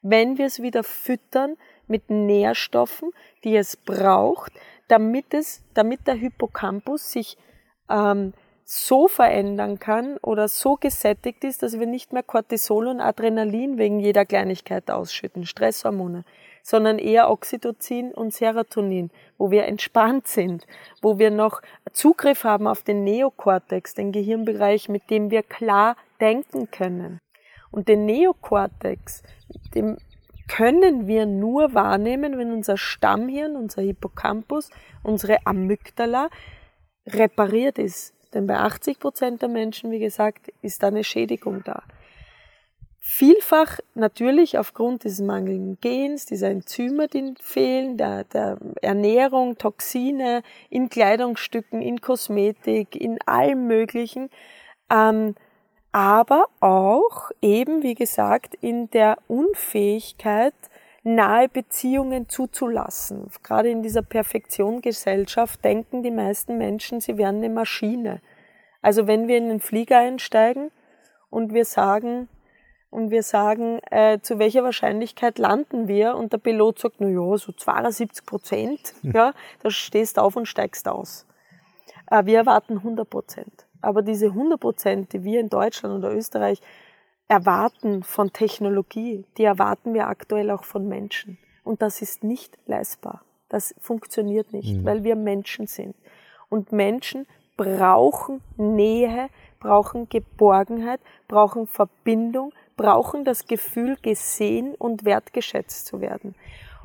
wenn 0.00 0.38
wir 0.38 0.46
es 0.46 0.62
wieder 0.62 0.82
füttern 0.82 1.58
mit 1.88 2.08
Nährstoffen, 2.08 3.10
die 3.44 3.54
es 3.54 3.76
braucht, 3.76 4.52
damit 4.88 5.34
es, 5.34 5.62
damit 5.74 6.06
der 6.06 6.14
Hippocampus 6.14 7.12
sich 7.12 7.36
ähm, 7.90 8.32
so 8.68 9.06
verändern 9.06 9.78
kann 9.78 10.16
oder 10.18 10.48
so 10.48 10.74
gesättigt 10.74 11.44
ist, 11.44 11.62
dass 11.62 11.78
wir 11.78 11.86
nicht 11.86 12.12
mehr 12.12 12.24
Cortisol 12.24 12.88
und 12.88 13.00
Adrenalin 13.00 13.78
wegen 13.78 14.00
jeder 14.00 14.26
Kleinigkeit 14.26 14.90
ausschütten, 14.90 15.46
Stresshormone, 15.46 16.24
sondern 16.64 16.98
eher 16.98 17.30
Oxytocin 17.30 18.12
und 18.12 18.34
Serotonin, 18.34 19.12
wo 19.38 19.52
wir 19.52 19.66
entspannt 19.66 20.26
sind, 20.26 20.66
wo 21.00 21.20
wir 21.20 21.30
noch 21.30 21.62
Zugriff 21.92 22.42
haben 22.42 22.66
auf 22.66 22.82
den 22.82 23.04
Neokortex, 23.04 23.94
den 23.94 24.10
Gehirnbereich, 24.10 24.88
mit 24.88 25.10
dem 25.10 25.30
wir 25.30 25.44
klar 25.44 25.96
denken 26.20 26.68
können. 26.72 27.20
Und 27.70 27.86
den 27.86 28.04
Neokortex, 28.04 29.22
dem 29.76 29.96
können 30.48 31.06
wir 31.06 31.24
nur 31.24 31.72
wahrnehmen, 31.72 32.36
wenn 32.36 32.52
unser 32.52 32.76
Stammhirn, 32.76 33.54
unser 33.54 33.82
Hippocampus, 33.82 34.70
unsere 35.04 35.38
Amygdala 35.46 36.30
repariert 37.06 37.78
ist, 37.78 38.15
denn 38.34 38.46
bei 38.46 38.56
80 38.56 38.98
Prozent 38.98 39.42
der 39.42 39.48
Menschen, 39.48 39.90
wie 39.90 39.98
gesagt, 39.98 40.52
ist 40.62 40.82
da 40.82 40.88
eine 40.88 41.04
Schädigung 41.04 41.62
da. 41.64 41.82
Vielfach 43.08 43.78
natürlich 43.94 44.58
aufgrund 44.58 45.04
des 45.04 45.20
mangelnden 45.20 45.78
Gens, 45.80 46.26
dieser 46.26 46.50
Enzyme, 46.50 47.06
die 47.06 47.34
fehlen, 47.40 47.96
der, 47.96 48.24
der 48.24 48.58
Ernährung, 48.82 49.58
Toxine 49.58 50.42
in 50.70 50.88
Kleidungsstücken, 50.88 51.80
in 51.80 52.00
Kosmetik, 52.00 52.96
in 52.96 53.18
allem 53.24 53.68
Möglichen. 53.68 54.28
Ähm, 54.90 55.36
aber 55.92 56.48
auch 56.58 57.30
eben, 57.40 57.84
wie 57.84 57.94
gesagt, 57.94 58.54
in 58.60 58.90
der 58.90 59.18
Unfähigkeit, 59.28 60.54
nahe 61.06 61.48
Beziehungen 61.48 62.28
zuzulassen. 62.28 63.30
Gerade 63.44 63.70
in 63.70 63.82
dieser 63.82 64.02
Perfektionsgesellschaft 64.02 65.64
denken 65.64 66.02
die 66.02 66.10
meisten 66.10 66.58
Menschen, 66.58 67.00
sie 67.00 67.16
wären 67.16 67.36
eine 67.36 67.48
Maschine. 67.48 68.20
Also 68.82 69.06
wenn 69.06 69.28
wir 69.28 69.38
in 69.38 69.48
den 69.48 69.60
Flieger 69.60 69.98
einsteigen 69.98 70.72
und 71.30 71.54
wir 71.54 71.64
sagen, 71.64 72.28
und 72.90 73.10
wir 73.10 73.22
sagen, 73.22 73.78
äh, 73.90 74.20
zu 74.20 74.38
welcher 74.38 74.64
Wahrscheinlichkeit 74.64 75.38
landen 75.38 75.86
wir? 75.86 76.16
Und 76.16 76.32
der 76.32 76.38
Pilot 76.38 76.78
sagt, 76.78 76.96
na 76.98 77.08
ja, 77.08 77.36
so 77.36 77.52
72 77.52 78.24
Prozent, 78.24 78.94
ja, 79.02 79.32
da 79.62 79.70
stehst 79.70 80.16
du 80.16 80.22
auf 80.22 80.34
und 80.34 80.46
steigst 80.46 80.88
aus. 80.88 81.26
Äh, 82.10 82.24
wir 82.24 82.38
erwarten 82.38 82.78
100 82.78 83.08
Prozent. 83.08 83.66
Aber 83.80 84.02
diese 84.02 84.26
100 84.26 84.58
Prozent, 84.58 85.12
die 85.12 85.24
wir 85.24 85.40
in 85.40 85.50
Deutschland 85.50 85.94
oder 85.94 86.14
Österreich 86.14 86.60
erwarten 87.28 88.02
von 88.02 88.32
Technologie, 88.32 89.24
die 89.36 89.44
erwarten 89.44 89.94
wir 89.94 90.08
aktuell 90.08 90.50
auch 90.50 90.64
von 90.64 90.88
Menschen. 90.88 91.38
Und 91.64 91.82
das 91.82 92.02
ist 92.02 92.22
nicht 92.22 92.58
leistbar. 92.66 93.22
Das 93.48 93.74
funktioniert 93.80 94.52
nicht, 94.52 94.76
mhm. 94.76 94.84
weil 94.84 95.04
wir 95.04 95.16
Menschen 95.16 95.66
sind. 95.66 95.94
Und 96.48 96.72
Menschen 96.72 97.26
brauchen 97.56 98.42
Nähe, 98.56 99.28
brauchen 99.58 100.08
Geborgenheit, 100.08 101.00
brauchen 101.28 101.66
Verbindung, 101.66 102.52
brauchen 102.76 103.24
das 103.24 103.46
Gefühl, 103.46 103.96
gesehen 104.00 104.74
und 104.74 105.04
wertgeschätzt 105.04 105.86
zu 105.86 106.00
werden. 106.00 106.34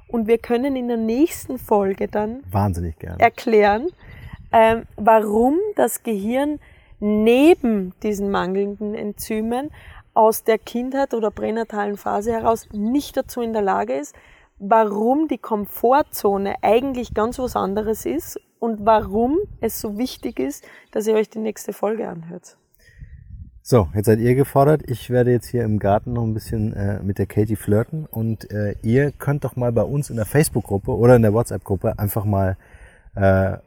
Und 0.07 0.27
wir 0.27 0.37
können 0.37 0.75
in 0.75 0.87
der 0.87 0.97
nächsten 0.97 1.57
Folge 1.57 2.07
dann 2.07 2.43
Wahnsinnig 2.51 2.97
gern. 2.99 3.19
erklären, 3.19 3.87
ähm, 4.51 4.83
warum 4.97 5.57
das 5.75 6.03
Gehirn 6.03 6.59
neben 6.99 7.93
diesen 8.03 8.29
mangelnden 8.29 8.93
Enzymen 8.93 9.71
aus 10.13 10.43
der 10.43 10.57
Kindheit 10.57 11.13
oder 11.13 11.31
pränatalen 11.31 11.97
Phase 11.97 12.33
heraus 12.33 12.67
nicht 12.71 13.15
dazu 13.17 13.41
in 13.41 13.53
der 13.53 13.61
Lage 13.61 13.93
ist, 13.93 14.15
warum 14.59 15.27
die 15.27 15.37
Komfortzone 15.37 16.55
eigentlich 16.61 17.13
ganz 17.13 17.39
was 17.39 17.55
anderes 17.55 18.05
ist 18.05 18.39
und 18.59 18.85
warum 18.85 19.39
es 19.59 19.79
so 19.79 19.97
wichtig 19.97 20.39
ist, 20.39 20.63
dass 20.91 21.07
ihr 21.07 21.15
euch 21.15 21.29
die 21.29 21.39
nächste 21.39 21.73
Folge 21.73 22.07
anhört. 22.07 22.57
So, 23.63 23.89
jetzt 23.93 24.07
seid 24.07 24.19
ihr 24.19 24.35
gefordert. 24.35 24.81
Ich 24.89 25.09
werde 25.09 25.31
jetzt 25.31 25.47
hier 25.47 25.63
im 25.63 25.77
Garten 25.77 26.13
noch 26.13 26.23
ein 26.23 26.33
bisschen 26.33 26.73
äh, 26.73 27.01
mit 27.01 27.19
der 27.19 27.27
Katie 27.27 27.55
flirten 27.55 28.05
und 28.05 28.49
äh, 28.51 28.75
ihr 28.81 29.11
könnt 29.11 29.43
doch 29.43 29.55
mal 29.55 29.71
bei 29.71 29.83
uns 29.83 30.09
in 30.09 30.15
der 30.15 30.25
Facebook-Gruppe 30.25 30.91
oder 30.91 31.15
in 31.15 31.21
der 31.21 31.33
WhatsApp-Gruppe 31.33 31.97
einfach 31.97 32.25
mal 32.25 32.57
äh, 33.15 33.57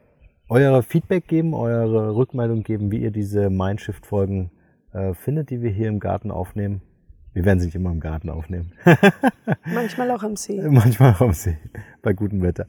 eure 0.49 0.83
Feedback 0.83 1.27
geben, 1.27 1.53
eure 1.53 2.15
Rückmeldung 2.15 2.63
geben, 2.63 2.91
wie 2.91 2.99
ihr 2.99 3.11
diese 3.11 3.49
Mindshift-Folgen 3.49 4.51
äh, 4.95 5.13
findet, 5.13 5.49
die 5.49 5.61
wir 5.61 5.71
hier 5.71 5.89
im 5.89 5.99
Garten 5.99 6.31
aufnehmen. 6.31 6.81
Wir 7.33 7.43
werden 7.43 7.59
sie 7.59 7.65
nicht 7.65 7.75
immer 7.75 7.91
im 7.91 7.99
Garten 7.99 8.29
aufnehmen. 8.29 8.71
Manchmal 9.65 10.09
auch 10.11 10.23
am 10.23 10.37
See. 10.37 10.61
Manchmal 10.69 11.13
auch 11.13 11.21
am 11.21 11.33
See, 11.33 11.57
bei 12.01 12.13
gutem 12.13 12.41
Wetter. 12.41 12.65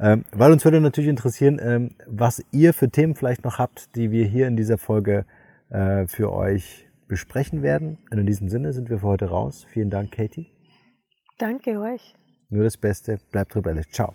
Ähm, 0.00 0.24
weil 0.32 0.50
uns 0.50 0.64
würde 0.64 0.80
natürlich 0.80 1.10
interessieren, 1.10 1.60
ähm, 1.62 1.90
was 2.06 2.42
ihr 2.50 2.72
für 2.72 2.88
Themen 2.88 3.14
vielleicht 3.14 3.44
noch 3.44 3.58
habt, 3.58 3.94
die 3.96 4.10
wir 4.10 4.24
hier 4.24 4.46
in 4.46 4.56
dieser 4.56 4.78
Folge 4.78 5.26
äh, 5.68 6.06
für 6.06 6.32
euch 6.32 6.88
besprechen 7.06 7.62
werden. 7.62 7.98
Und 8.10 8.18
in 8.18 8.26
diesem 8.26 8.48
Sinne 8.48 8.72
sind 8.72 8.88
wir 8.88 9.00
für 9.00 9.06
heute 9.06 9.26
raus. 9.26 9.66
Vielen 9.68 9.90
Dank, 9.90 10.12
Katie. 10.12 10.46
Danke 11.38 11.78
euch. 11.78 12.14
Nur 12.48 12.64
das 12.64 12.78
Beste. 12.78 13.18
Bleibt 13.30 13.54
rebellisch. 13.56 13.90
Ciao. 13.90 14.14